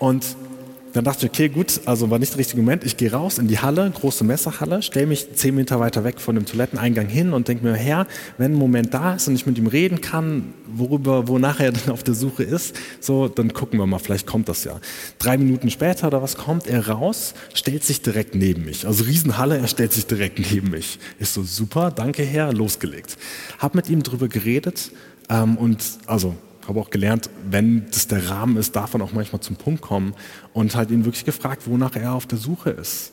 Und 0.00 0.36
dann 0.96 1.04
dachte 1.04 1.26
ich, 1.26 1.30
okay, 1.30 1.50
gut, 1.50 1.82
also 1.84 2.10
war 2.10 2.18
nicht 2.18 2.32
der 2.32 2.38
richtige 2.38 2.62
Moment. 2.62 2.82
Ich 2.82 2.96
gehe 2.96 3.12
raus 3.12 3.36
in 3.36 3.48
die 3.48 3.58
Halle, 3.58 3.90
große 3.90 4.24
Messerhalle, 4.24 4.80
stelle 4.80 5.06
mich 5.06 5.34
zehn 5.34 5.54
Meter 5.54 5.78
weiter 5.78 6.04
weg 6.04 6.22
von 6.22 6.36
dem 6.36 6.46
Toiletteneingang 6.46 7.06
hin 7.06 7.34
und 7.34 7.48
denke 7.48 7.66
mir, 7.66 7.74
Herr, 7.74 8.06
wenn 8.38 8.52
ein 8.52 8.58
Moment 8.58 8.94
da 8.94 9.14
ist 9.14 9.28
und 9.28 9.34
ich 9.34 9.44
mit 9.44 9.58
ihm 9.58 9.66
reden 9.66 10.00
kann, 10.00 10.54
worüber, 10.66 11.28
wonach 11.28 11.60
er 11.60 11.72
dann 11.72 11.92
auf 11.92 12.02
der 12.02 12.14
Suche 12.14 12.44
ist, 12.44 12.76
so, 12.98 13.28
dann 13.28 13.52
gucken 13.52 13.78
wir 13.78 13.86
mal, 13.86 13.98
vielleicht 13.98 14.26
kommt 14.26 14.48
das 14.48 14.64
ja. 14.64 14.80
Drei 15.18 15.36
Minuten 15.36 15.68
später 15.68 16.06
oder 16.06 16.22
was 16.22 16.38
kommt 16.38 16.66
er 16.66 16.88
raus, 16.88 17.34
stellt 17.52 17.84
sich 17.84 18.00
direkt 18.00 18.34
neben 18.34 18.64
mich. 18.64 18.86
Also 18.86 19.04
Riesenhalle, 19.04 19.58
er 19.58 19.68
stellt 19.68 19.92
sich 19.92 20.06
direkt 20.06 20.38
neben 20.50 20.70
mich. 20.70 20.98
Ist 21.18 21.34
so 21.34 21.42
super, 21.42 21.90
danke 21.90 22.22
Herr, 22.22 22.54
losgelegt. 22.54 23.18
Hab 23.58 23.74
mit 23.74 23.90
ihm 23.90 24.02
drüber 24.02 24.28
geredet 24.28 24.92
ähm, 25.28 25.58
und 25.58 25.78
also 26.06 26.36
habe 26.68 26.80
auch 26.80 26.90
gelernt, 26.90 27.30
wenn 27.48 27.86
das 27.90 28.06
der 28.06 28.30
Rahmen 28.30 28.56
ist, 28.56 28.76
darf 28.76 28.92
man 28.92 29.02
auch 29.02 29.12
manchmal 29.12 29.40
zum 29.40 29.56
Punkt 29.56 29.82
kommen 29.82 30.14
und 30.52 30.74
halt 30.74 30.90
ihn 30.90 31.04
wirklich 31.04 31.24
gefragt, 31.24 31.62
wonach 31.66 31.96
er 31.96 32.14
auf 32.14 32.26
der 32.26 32.38
Suche 32.38 32.70
ist. 32.70 33.12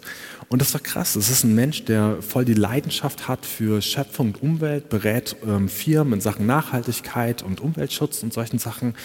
Und 0.49 0.61
das 0.61 0.73
war 0.73 0.81
krass. 0.81 1.15
Es 1.15 1.29
ist 1.29 1.43
ein 1.43 1.55
Mensch, 1.55 1.85
der 1.85 2.21
voll 2.21 2.45
die 2.45 2.53
Leidenschaft 2.53 3.27
hat 3.27 3.45
für 3.45 3.81
Schöpfung 3.81 4.27
und 4.27 4.41
Umwelt, 4.41 4.89
berät 4.89 5.35
ähm, 5.45 5.69
Firmen 5.69 6.13
in 6.13 6.21
Sachen 6.21 6.45
Nachhaltigkeit 6.45 7.43
und 7.43 7.61
Umweltschutz 7.61 8.23
und 8.23 8.33
solchen 8.33 8.59
Sachen. 8.59 8.95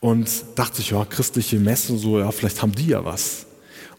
Und 0.00 0.28
dachte 0.54 0.76
sich, 0.76 0.90
ja, 0.90 1.04
christliche 1.04 1.58
Messe, 1.58 1.98
so, 1.98 2.20
ja, 2.20 2.30
vielleicht 2.30 2.62
haben 2.62 2.72
die 2.72 2.86
ja 2.86 3.04
was. 3.04 3.47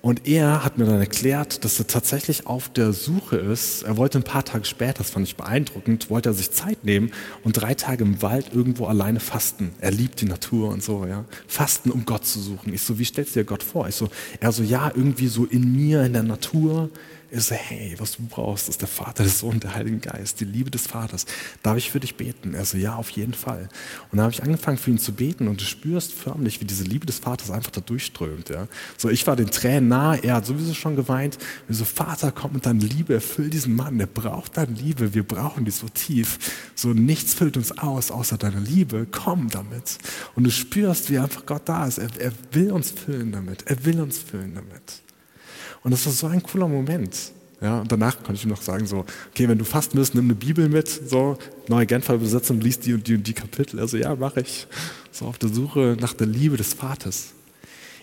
Und 0.02 0.28
er 0.28 0.64
hat 0.64 0.78
mir 0.78 0.86
dann 0.86 1.02
erklärt, 1.02 1.66
dass 1.66 1.78
er 1.78 1.86
tatsächlich 1.86 2.48
auf 2.48 2.70
der 2.70 2.94
Suche 2.94 3.36
ist. 3.36 3.84
Er 3.84 3.98
wollte 3.98 4.18
ein 4.18 4.24
paar 4.24 4.46
Tage 4.46 4.64
später, 4.64 5.00
das 5.00 5.10
fand 5.10 5.28
ich 5.28 5.36
beeindruckend, 5.36 6.10
wollte 6.10 6.30
er 6.30 6.34
sich 6.34 6.52
Zeit 6.52 6.86
nehmen 6.86 7.12
und 7.44 7.54
drei 7.54 7.74
Tage 7.74 8.06
im 8.06 8.22
Wald 8.22 8.54
irgendwo 8.54 8.86
alleine 8.86 9.20
fasten. 9.20 9.72
Er 9.82 9.92
liebt 9.92 10.22
die 10.22 10.26
Natur 10.26 10.70
und 10.70 10.82
so, 10.82 11.06
ja. 11.06 11.26
Fasten, 11.48 11.92
um 11.92 12.06
Gott 12.06 12.26
zu 12.26 12.40
suchen. 12.40 12.74
Ich 12.74 12.82
so, 12.82 12.98
wie 12.98 13.04
stellst 13.04 13.36
du 13.36 13.42
dir 13.42 13.46
Gott 13.46 13.62
vor? 13.62 13.90
Ich 13.90 13.96
so, 13.96 14.08
er 14.40 14.54
so, 14.54 14.64
ja, 14.64 14.90
irgendwie 14.96 15.28
so 15.28 15.44
in 15.44 15.76
mir, 15.76 16.04
in 16.06 16.14
der 16.14 16.24
Natur, 16.24 16.90
er 17.32 17.42
so, 17.42 17.56
hey, 17.56 17.96
was 17.98 18.14
du 18.18 18.24
brauchst, 18.28 18.70
ist 18.70 18.82
der 18.82 18.88
Vater, 18.88 19.24
der 19.24 19.32
Sohn, 19.32 19.60
der 19.60 19.76
Heilige 19.76 19.98
Geist, 19.98 20.40
die 20.40 20.46
Liebe 20.46 20.72
des 20.72 20.88
Vaters. 20.88 21.26
Darf 21.62 21.78
ich 21.78 21.92
für 21.92 22.00
dich 22.00 22.16
beten? 22.16 22.54
Er 22.54 22.66
so, 22.66 22.78
ja, 22.78 22.96
auf 22.96 23.10
jeden 23.12 23.34
Fall. 23.34 23.70
Und 24.12 24.18
dann 24.18 24.22
habe 24.22 24.34
ich 24.34 24.42
angefangen 24.42 24.78
für 24.78 24.92
ihn 24.92 24.98
zu 24.98 25.14
beten 25.14 25.48
und 25.48 25.62
du 25.62 25.66
spürst 25.66 26.14
förmlich, 26.14 26.60
wie 26.62 26.66
diese 26.66 26.84
Liebe 26.84 27.06
des 27.06 27.20
Vaters 27.20 27.52
einfach 27.52 27.72
da 27.72 27.82
durchströmt. 27.82 28.50
Ja? 28.50 28.68
So, 28.98 29.10
ich 29.10 29.28
war 29.28 29.36
den 29.36 29.52
Tränen 29.52 29.90
nahe, 29.90 30.24
er 30.24 30.36
hat 30.36 30.46
sowieso 30.46 30.74
schon 30.74 30.96
geweint. 30.96 31.38
Wir 31.68 31.76
so, 31.76 31.86
Vater, 31.86 32.32
komm 32.32 32.54
mit 32.54 32.66
deiner 32.66 32.84
Liebe, 32.84 33.14
erfüll 33.14 33.50
diesen 33.50 33.76
Mann, 33.76 33.98
der 33.98 34.08
braucht 34.08 34.58
deine 34.58 34.74
Liebe, 34.74 35.14
wir 35.14 35.24
brauchen 35.24 35.66
die 35.66 35.72
so 35.72 35.88
tief. 35.88 36.40
So, 36.74 36.94
nichts 36.94 37.34
füllt 37.34 37.58
uns 37.58 37.78
aus, 37.78 38.12
außer 38.12 38.38
deiner 38.38 38.62
Liebe, 38.62 39.08
komm 39.12 39.50
damit. 39.50 39.98
Und 40.36 40.46
du 40.46 40.52
spürst, 40.52 41.12
wie 41.12 41.20
einfach 41.20 41.46
Gott 41.46 41.64
da 41.66 41.86
ist. 41.86 42.00
Er, 42.00 42.10
er 42.18 42.32
will 42.52 42.72
uns 42.72 42.92
füllen 42.92 43.32
damit, 43.32 43.68
er 43.68 43.86
will 43.86 44.02
uns 44.02 44.18
füllen 44.18 44.56
damit. 44.56 45.02
Und 45.84 45.92
das 45.92 46.06
war 46.06 46.14
so 46.14 46.28
ein 46.28 46.44
cooler 46.44 46.68
Moment. 46.68 47.32
Ja, 47.62 47.82
und 47.82 47.92
danach 47.92 48.18
konnte 48.18 48.36
ich 48.36 48.44
ihm 48.44 48.52
noch 48.52 48.62
sagen, 48.62 48.88
so, 48.88 49.06
okay, 49.32 49.50
wenn 49.50 49.58
du 49.58 49.66
fasten 49.66 49.98
willst, 49.98 50.16
nimm 50.16 50.26
eine 50.26 50.36
Bibel 50.36 50.70
mit, 50.70 50.88
so, 50.88 51.38
neue 51.68 51.86
Genfer 51.86 52.16
Übersetzung, 52.16 52.62
liest 52.62 52.86
die 52.86 52.94
und 52.94 53.06
die 53.08 53.16
und 53.16 53.28
die 53.28 53.34
Kapitel. 53.34 53.80
Also 53.80 53.98
ja, 53.98 54.16
mache 54.16 54.42
ich. 54.42 54.66
So 55.12 55.26
auf 55.26 55.38
der 55.38 55.50
Suche 55.50 55.98
nach 56.00 56.14
der 56.14 56.28
Liebe 56.28 56.56
des 56.56 56.74
Vaters. 56.74 57.34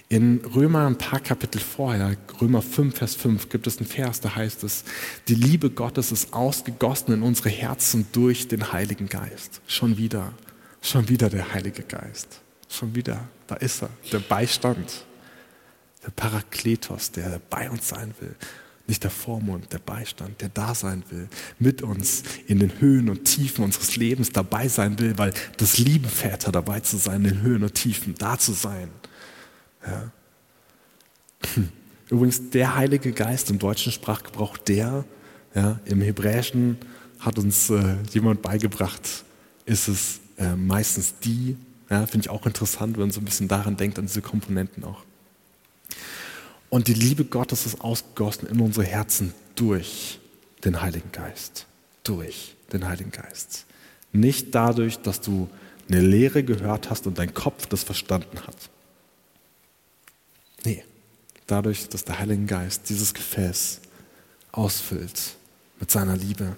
In 0.08 0.42
Römer 0.54 0.86
ein 0.86 0.98
paar 0.98 1.20
Kapitel 1.20 1.58
vorher, 1.58 2.16
Römer 2.40 2.62
5, 2.62 2.96
Vers 2.96 3.16
5, 3.16 3.48
gibt 3.48 3.66
es 3.66 3.78
einen 3.78 3.88
Vers, 3.88 4.20
da 4.20 4.36
heißt 4.36 4.62
es, 4.62 4.84
die 5.26 5.34
Liebe 5.34 5.70
Gottes 5.70 6.12
ist 6.12 6.32
ausgegossen 6.32 7.12
in 7.12 7.22
unsere 7.22 7.48
Herzen 7.48 8.06
durch 8.12 8.46
den 8.46 8.72
Heiligen 8.72 9.08
Geist. 9.08 9.60
Schon 9.66 9.96
wieder, 9.96 10.32
schon 10.80 11.08
wieder 11.08 11.28
der 11.28 11.52
Heilige 11.54 11.82
Geist. 11.82 12.40
Schon 12.68 12.94
wieder, 12.94 13.26
da 13.48 13.56
ist 13.56 13.82
er, 13.82 13.90
der 14.12 14.20
Beistand, 14.20 15.05
der 16.06 16.12
Parakletos, 16.12 17.10
der 17.10 17.40
bei 17.50 17.68
uns 17.68 17.88
sein 17.88 18.14
will. 18.20 18.34
Nicht 18.86 19.02
der 19.02 19.10
Vormund, 19.10 19.72
der 19.72 19.80
Beistand, 19.80 20.40
der 20.40 20.48
da 20.48 20.72
sein 20.72 21.02
will, 21.10 21.28
mit 21.58 21.82
uns 21.82 22.22
in 22.46 22.60
den 22.60 22.80
Höhen 22.80 23.10
und 23.10 23.24
Tiefen 23.24 23.64
unseres 23.64 23.96
Lebens 23.96 24.30
dabei 24.30 24.68
sein 24.68 25.00
will, 25.00 25.18
weil 25.18 25.34
das 25.56 25.78
lieben 25.78 26.08
Väter 26.08 26.52
dabei 26.52 26.78
zu 26.80 26.96
sein, 26.96 27.24
in 27.24 27.34
den 27.34 27.42
Höhen 27.42 27.64
und 27.64 27.74
Tiefen 27.74 28.14
da 28.16 28.38
zu 28.38 28.52
sein. 28.52 28.88
Ja. 29.84 30.12
Übrigens, 32.10 32.50
der 32.50 32.76
Heilige 32.76 33.10
Geist 33.10 33.50
im 33.50 33.58
deutschen 33.58 33.90
Sprachgebrauch, 33.90 34.56
der, 34.56 35.04
ja, 35.54 35.80
im 35.84 36.00
Hebräischen 36.00 36.78
hat 37.18 37.40
uns 37.40 37.70
äh, 37.70 37.96
jemand 38.12 38.42
beigebracht, 38.42 39.24
ist 39.64 39.88
es 39.88 40.20
äh, 40.38 40.54
meistens 40.54 41.18
die. 41.18 41.56
Ja, 41.90 42.06
Finde 42.06 42.26
ich 42.26 42.30
auch 42.30 42.46
interessant, 42.46 42.94
wenn 42.96 43.04
man 43.04 43.10
so 43.10 43.20
ein 43.20 43.24
bisschen 43.24 43.48
daran 43.48 43.76
denkt, 43.76 43.98
an 43.98 44.06
diese 44.06 44.22
Komponenten 44.22 44.84
auch. 44.84 45.02
Und 46.68 46.88
die 46.88 46.94
Liebe 46.94 47.24
Gottes 47.24 47.66
ist 47.66 47.80
ausgegossen 47.80 48.48
in 48.48 48.60
unsere 48.60 48.86
Herzen 48.86 49.32
durch 49.54 50.20
den 50.64 50.80
Heiligen 50.80 51.12
Geist. 51.12 51.66
Durch 52.02 52.56
den 52.72 52.86
Heiligen 52.86 53.10
Geist. 53.10 53.66
Nicht 54.12 54.54
dadurch, 54.54 54.98
dass 54.98 55.20
du 55.20 55.48
eine 55.88 56.00
Lehre 56.00 56.42
gehört 56.42 56.90
hast 56.90 57.06
und 57.06 57.18
dein 57.18 57.32
Kopf 57.34 57.66
das 57.66 57.84
verstanden 57.84 58.40
hat. 58.46 58.56
Nee, 60.64 60.82
dadurch, 61.46 61.88
dass 61.88 62.04
der 62.04 62.18
Heilige 62.18 62.44
Geist 62.44 62.88
dieses 62.88 63.14
Gefäß 63.14 63.80
ausfüllt 64.52 65.36
mit 65.78 65.90
seiner 65.90 66.16
Liebe. 66.16 66.56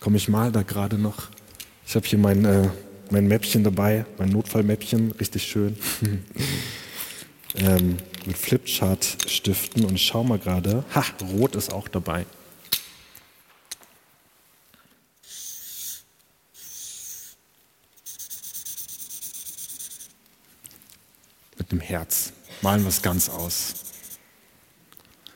Komme 0.00 0.16
ich 0.16 0.28
mal 0.28 0.50
da 0.50 0.62
gerade 0.62 0.98
noch. 0.98 1.28
Ich 1.86 1.94
habe 1.94 2.06
hier 2.06 2.18
mein, 2.18 2.44
äh, 2.44 2.68
mein 3.10 3.28
Mäppchen 3.28 3.62
dabei, 3.62 4.06
mein 4.18 4.30
Notfallmäppchen, 4.30 5.12
richtig 5.12 5.44
schön. 5.44 5.76
ähm, 7.56 7.98
mit 8.26 8.36
Flipchart-Stiften 8.36 9.84
und 9.84 9.94
ich 9.94 10.06
schaue 10.06 10.24
mal 10.24 10.38
gerade. 10.38 10.84
Ha, 10.94 11.04
Rot 11.22 11.56
ist 11.56 11.72
auch 11.72 11.88
dabei. 11.88 12.26
Mit 21.58 21.72
dem 21.72 21.80
Herz. 21.80 22.32
Malen 22.62 22.82
wir 22.82 22.88
es 22.88 23.02
ganz 23.02 23.28
aus. 23.28 23.74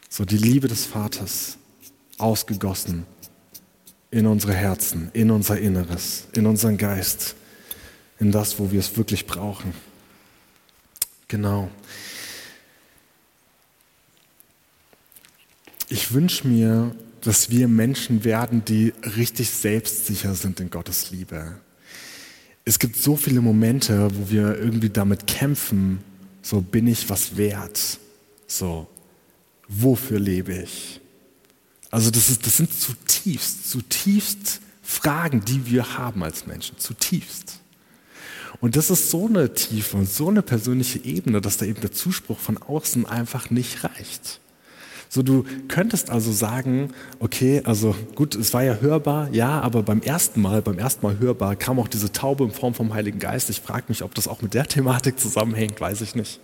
So 0.08 0.24
die 0.24 0.38
Liebe 0.38 0.68
des 0.68 0.86
Vaters 0.86 1.58
ausgegossen 2.18 3.06
in 4.10 4.26
unsere 4.26 4.54
Herzen, 4.54 5.10
in 5.12 5.30
unser 5.30 5.58
Inneres, 5.58 6.24
in 6.32 6.46
unseren 6.46 6.76
Geist, 6.76 7.36
in 8.18 8.32
das, 8.32 8.58
wo 8.58 8.70
wir 8.70 8.80
es 8.80 8.96
wirklich 8.96 9.26
brauchen. 9.26 9.72
Genau. 11.28 11.70
Ich 15.98 16.12
wünsche 16.12 16.46
mir, 16.46 16.94
dass 17.22 17.50
wir 17.50 17.66
Menschen 17.66 18.22
werden, 18.22 18.64
die 18.64 18.94
richtig 19.16 19.50
selbstsicher 19.50 20.36
sind 20.36 20.60
in 20.60 20.70
Gottes 20.70 21.10
Liebe. 21.10 21.56
Es 22.64 22.78
gibt 22.78 22.94
so 22.94 23.16
viele 23.16 23.40
Momente, 23.40 24.08
wo 24.14 24.30
wir 24.30 24.56
irgendwie 24.60 24.90
damit 24.90 25.26
kämpfen, 25.26 25.98
so 26.40 26.60
bin 26.60 26.86
ich 26.86 27.10
was 27.10 27.36
wert, 27.36 27.98
so 28.46 28.86
wofür 29.66 30.20
lebe 30.20 30.54
ich. 30.54 31.00
Also 31.90 32.12
das, 32.12 32.30
ist, 32.30 32.46
das 32.46 32.58
sind 32.58 32.72
zutiefst, 32.72 33.68
zutiefst 33.68 34.60
Fragen, 34.84 35.44
die 35.44 35.66
wir 35.66 35.98
haben 35.98 36.22
als 36.22 36.46
Menschen, 36.46 36.78
zutiefst. 36.78 37.58
Und 38.60 38.76
das 38.76 38.90
ist 38.90 39.10
so 39.10 39.26
eine 39.26 39.52
tiefe 39.52 39.96
und 39.96 40.08
so 40.08 40.28
eine 40.28 40.42
persönliche 40.42 41.04
Ebene, 41.04 41.40
dass 41.40 41.56
da 41.56 41.66
eben 41.66 41.80
der 41.80 41.90
Zuspruch 41.90 42.38
von 42.38 42.56
außen 42.56 43.04
einfach 43.04 43.50
nicht 43.50 43.82
reicht. 43.82 44.38
So, 45.08 45.22
du 45.22 45.44
könntest 45.68 46.10
also 46.10 46.32
sagen, 46.32 46.92
okay, 47.18 47.62
also 47.64 47.94
gut, 48.14 48.34
es 48.34 48.52
war 48.52 48.62
ja 48.62 48.76
hörbar, 48.80 49.28
ja, 49.32 49.60
aber 49.60 49.82
beim 49.82 50.02
ersten 50.02 50.40
Mal, 50.40 50.60
beim 50.60 50.78
ersten 50.78 51.06
Mal 51.06 51.18
hörbar 51.18 51.56
kam 51.56 51.78
auch 51.78 51.88
diese 51.88 52.12
Taube 52.12 52.44
in 52.44 52.50
Form 52.50 52.74
vom 52.74 52.92
Heiligen 52.92 53.18
Geist. 53.18 53.48
Ich 53.48 53.60
frage 53.60 53.84
mich, 53.88 54.02
ob 54.02 54.14
das 54.14 54.28
auch 54.28 54.42
mit 54.42 54.54
der 54.54 54.66
Thematik 54.66 55.18
zusammenhängt, 55.18 55.80
weiß 55.80 56.02
ich 56.02 56.14
nicht 56.14 56.40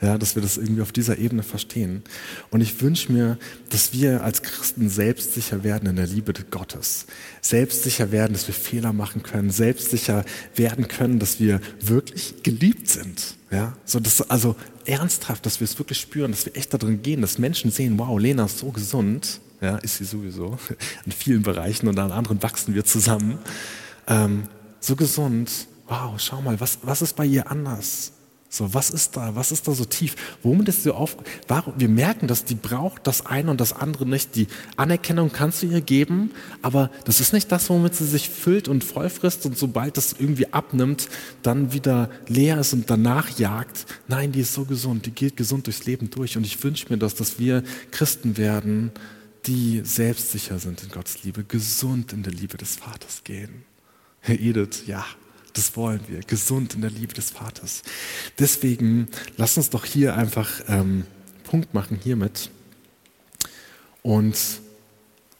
ja, 0.00 0.16
dass 0.16 0.34
wir 0.34 0.42
das 0.42 0.56
irgendwie 0.56 0.80
auf 0.80 0.92
dieser 0.92 1.18
Ebene 1.18 1.42
verstehen. 1.42 2.02
Und 2.50 2.62
ich 2.62 2.80
wünsche 2.80 3.12
mir, 3.12 3.38
dass 3.68 3.92
wir 3.92 4.24
als 4.24 4.42
Christen 4.42 4.88
selbstsicher 4.88 5.62
werden 5.62 5.88
in 5.88 5.96
der 5.96 6.06
Liebe 6.06 6.32
Gottes. 6.50 7.06
Selbstsicher 7.42 8.10
werden, 8.10 8.32
dass 8.32 8.46
wir 8.46 8.54
Fehler 8.54 8.92
machen 8.94 9.22
können. 9.22 9.50
Selbstsicher 9.50 10.24
werden 10.56 10.88
können, 10.88 11.18
dass 11.18 11.38
wir 11.38 11.60
wirklich 11.80 12.42
geliebt 12.42 12.88
sind. 12.88 13.36
Ja, 13.50 13.76
so 13.84 14.00
das, 14.00 14.22
also 14.30 14.56
ernsthaft, 14.86 15.44
dass 15.44 15.60
wir 15.60 15.66
es 15.66 15.78
wirklich 15.78 16.00
spüren, 16.00 16.30
dass 16.30 16.46
wir 16.46 16.56
echt 16.56 16.72
darin 16.72 17.02
gehen, 17.02 17.20
dass 17.20 17.38
Menschen 17.38 17.70
sehen, 17.70 17.98
wow, 17.98 18.18
Lena 18.18 18.46
ist 18.46 18.58
so 18.58 18.70
gesund. 18.70 19.40
Ja, 19.60 19.76
ist 19.76 19.98
sie 19.98 20.04
sowieso. 20.04 20.58
In 21.04 21.12
vielen 21.12 21.42
Bereichen 21.42 21.88
und 21.88 21.98
an 21.98 22.12
anderen 22.12 22.42
wachsen 22.42 22.74
wir 22.74 22.84
zusammen. 22.84 23.38
Ähm, 24.06 24.44
so 24.80 24.96
gesund. 24.96 25.50
Wow, 25.86 26.18
schau 26.18 26.40
mal, 26.40 26.58
was, 26.58 26.78
was 26.82 27.02
ist 27.02 27.16
bei 27.16 27.26
ihr 27.26 27.50
anders? 27.50 28.12
So, 28.52 28.74
was 28.74 28.90
ist 28.90 29.16
da? 29.16 29.36
Was 29.36 29.52
ist 29.52 29.68
da 29.68 29.72
so 29.72 29.84
tief? 29.84 30.16
Womit 30.42 30.68
ist 30.68 30.82
sie 30.82 30.92
auf? 30.92 31.16
Warum? 31.46 31.74
Wir 31.76 31.88
merken, 31.88 32.26
dass 32.26 32.44
die 32.44 32.56
braucht 32.56 33.06
das 33.06 33.24
eine 33.24 33.48
und 33.48 33.60
das 33.60 33.72
andere 33.72 34.06
nicht. 34.06 34.34
Die 34.34 34.48
Anerkennung 34.76 35.30
kannst 35.30 35.62
du 35.62 35.68
ihr 35.68 35.80
geben, 35.80 36.32
aber 36.60 36.90
das 37.04 37.20
ist 37.20 37.32
nicht 37.32 37.52
das, 37.52 37.70
womit 37.70 37.94
sie 37.94 38.06
sich 38.06 38.28
füllt 38.28 38.66
und 38.66 38.82
voll 38.82 39.08
frisst 39.08 39.46
und 39.46 39.56
sobald 39.56 39.96
das 39.96 40.16
irgendwie 40.18 40.52
abnimmt, 40.52 41.08
dann 41.44 41.72
wieder 41.72 42.10
leer 42.26 42.58
ist 42.58 42.72
und 42.72 42.90
danach 42.90 43.38
jagt. 43.38 43.86
Nein, 44.08 44.32
die 44.32 44.40
ist 44.40 44.52
so 44.52 44.64
gesund, 44.64 45.06
die 45.06 45.12
geht 45.12 45.36
gesund 45.36 45.68
durchs 45.68 45.84
Leben 45.84 46.10
durch 46.10 46.36
und 46.36 46.44
ich 46.44 46.60
wünsche 46.64 46.86
mir 46.88 46.98
das, 46.98 47.14
dass 47.14 47.38
wir 47.38 47.62
Christen 47.92 48.36
werden, 48.36 48.90
die 49.46 49.82
selbstsicher 49.84 50.58
sind 50.58 50.82
in 50.82 50.88
Gottes 50.88 51.22
Liebe, 51.22 51.44
gesund 51.44 52.12
in 52.12 52.24
der 52.24 52.32
Liebe 52.32 52.56
des 52.56 52.74
Vaters 52.74 53.22
gehen. 53.22 53.62
Herr 54.18 54.40
Edith, 54.40 54.82
ja, 54.88 55.04
das 55.54 55.76
wollen 55.76 56.00
wir, 56.08 56.20
gesund 56.20 56.74
in 56.74 56.80
der 56.80 56.90
Liebe 56.90 57.12
des 57.12 57.30
Vaters. 57.30 57.82
Deswegen 58.38 59.08
lass 59.36 59.56
uns 59.56 59.70
doch 59.70 59.84
hier 59.84 60.16
einfach 60.16 60.48
ähm, 60.68 61.04
Punkt 61.44 61.74
machen 61.74 61.98
hiermit 62.02 62.50
und 64.02 64.36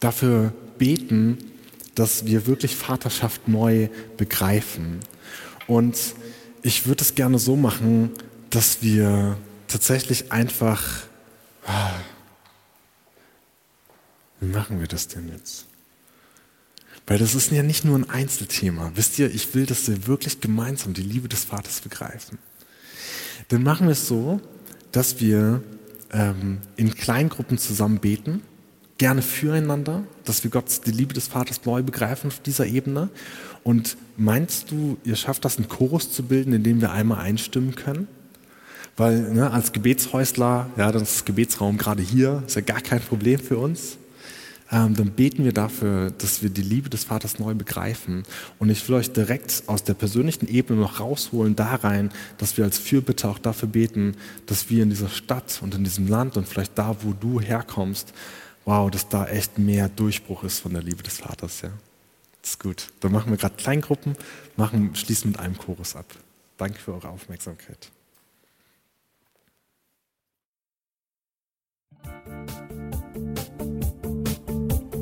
dafür 0.00 0.52
beten, 0.78 1.38
dass 1.94 2.26
wir 2.26 2.46
wirklich 2.46 2.76
Vaterschaft 2.76 3.48
neu 3.48 3.88
begreifen. 4.16 5.00
Und 5.66 5.96
ich 6.62 6.86
würde 6.86 7.02
es 7.02 7.14
gerne 7.14 7.38
so 7.38 7.56
machen, 7.56 8.10
dass 8.50 8.82
wir 8.82 9.36
tatsächlich 9.68 10.32
einfach, 10.32 10.82
ah, 11.66 11.92
wie 14.40 14.48
machen 14.48 14.80
wir 14.80 14.88
das 14.88 15.08
denn 15.08 15.28
jetzt? 15.28 15.66
Weil 17.06 17.18
das 17.18 17.34
ist 17.34 17.50
ja 17.50 17.62
nicht 17.62 17.84
nur 17.84 17.98
ein 17.98 18.08
Einzelthema. 18.08 18.92
Wisst 18.94 19.18
ihr, 19.18 19.32
ich 19.34 19.54
will, 19.54 19.66
dass 19.66 19.88
wir 19.88 20.06
wirklich 20.06 20.40
gemeinsam 20.40 20.94
die 20.94 21.02
Liebe 21.02 21.28
des 21.28 21.44
Vaters 21.44 21.80
begreifen. 21.80 22.38
Dann 23.48 23.62
machen 23.62 23.86
wir 23.86 23.92
es 23.92 24.06
so, 24.06 24.40
dass 24.92 25.20
wir 25.20 25.62
ähm, 26.12 26.58
in 26.76 26.94
Kleingruppen 26.94 27.58
zusammen 27.58 27.98
beten, 27.98 28.42
gerne 28.98 29.22
füreinander, 29.22 30.04
dass 30.24 30.44
wir 30.44 30.50
Gott 30.50 30.86
die 30.86 30.90
Liebe 30.90 31.14
des 31.14 31.26
Vaters 31.26 31.64
neu 31.64 31.82
begreifen 31.82 32.28
auf 32.28 32.40
dieser 32.40 32.66
Ebene. 32.66 33.08
Und 33.64 33.96
meinst 34.16 34.70
du, 34.70 34.98
ihr 35.04 35.16
schafft 35.16 35.44
das, 35.44 35.56
einen 35.56 35.68
Chorus 35.68 36.12
zu 36.12 36.22
bilden, 36.22 36.52
in 36.52 36.62
dem 36.62 36.80
wir 36.80 36.92
einmal 36.92 37.20
einstimmen 37.20 37.74
können? 37.74 38.08
Weil 38.96 39.32
ne, 39.32 39.50
als 39.50 39.72
Gebetshäusler, 39.72 40.68
ja, 40.76 40.92
dann 40.92 41.02
ist 41.02 41.24
Gebetsraum 41.24 41.78
gerade 41.78 42.02
hier, 42.02 42.42
ist 42.46 42.56
ja 42.56 42.60
gar 42.60 42.82
kein 42.82 43.00
Problem 43.00 43.40
für 43.40 43.56
uns 43.56 43.96
dann 44.70 45.12
beten 45.16 45.44
wir 45.44 45.52
dafür, 45.52 46.12
dass 46.12 46.42
wir 46.42 46.50
die 46.50 46.62
Liebe 46.62 46.88
des 46.88 47.02
Vaters 47.04 47.40
neu 47.40 47.54
begreifen. 47.54 48.22
Und 48.60 48.70
ich 48.70 48.88
will 48.88 48.96
euch 48.96 49.12
direkt 49.12 49.64
aus 49.66 49.82
der 49.82 49.94
persönlichen 49.94 50.46
Ebene 50.46 50.80
noch 50.80 51.00
rausholen 51.00 51.56
da 51.56 51.74
rein, 51.74 52.10
dass 52.38 52.56
wir 52.56 52.64
als 52.64 52.78
Fürbitte 52.78 53.28
auch 53.28 53.38
dafür 53.38 53.68
beten, 53.68 54.16
dass 54.46 54.70
wir 54.70 54.84
in 54.84 54.90
dieser 54.90 55.08
Stadt 55.08 55.58
und 55.62 55.74
in 55.74 55.82
diesem 55.82 56.06
Land 56.06 56.36
und 56.36 56.48
vielleicht 56.48 56.78
da, 56.78 56.96
wo 57.02 57.12
du 57.12 57.40
herkommst, 57.40 58.12
wow, 58.64 58.88
dass 58.90 59.08
da 59.08 59.26
echt 59.26 59.58
mehr 59.58 59.88
Durchbruch 59.88 60.44
ist 60.44 60.60
von 60.60 60.72
der 60.72 60.82
Liebe 60.82 61.02
des 61.02 61.18
Vaters. 61.18 61.62
Ja? 61.62 61.70
Das 62.40 62.52
ist 62.52 62.60
gut. 62.60 62.88
Dann 63.00 63.10
machen 63.10 63.30
wir 63.30 63.38
gerade 63.38 63.56
Kleingruppen, 63.56 64.14
machen, 64.56 64.94
schließen 64.94 65.32
mit 65.32 65.40
einem 65.40 65.58
Chorus 65.58 65.96
ab. 65.96 66.06
Danke 66.58 66.78
für 66.78 66.94
eure 66.94 67.08
Aufmerksamkeit. 67.08 67.90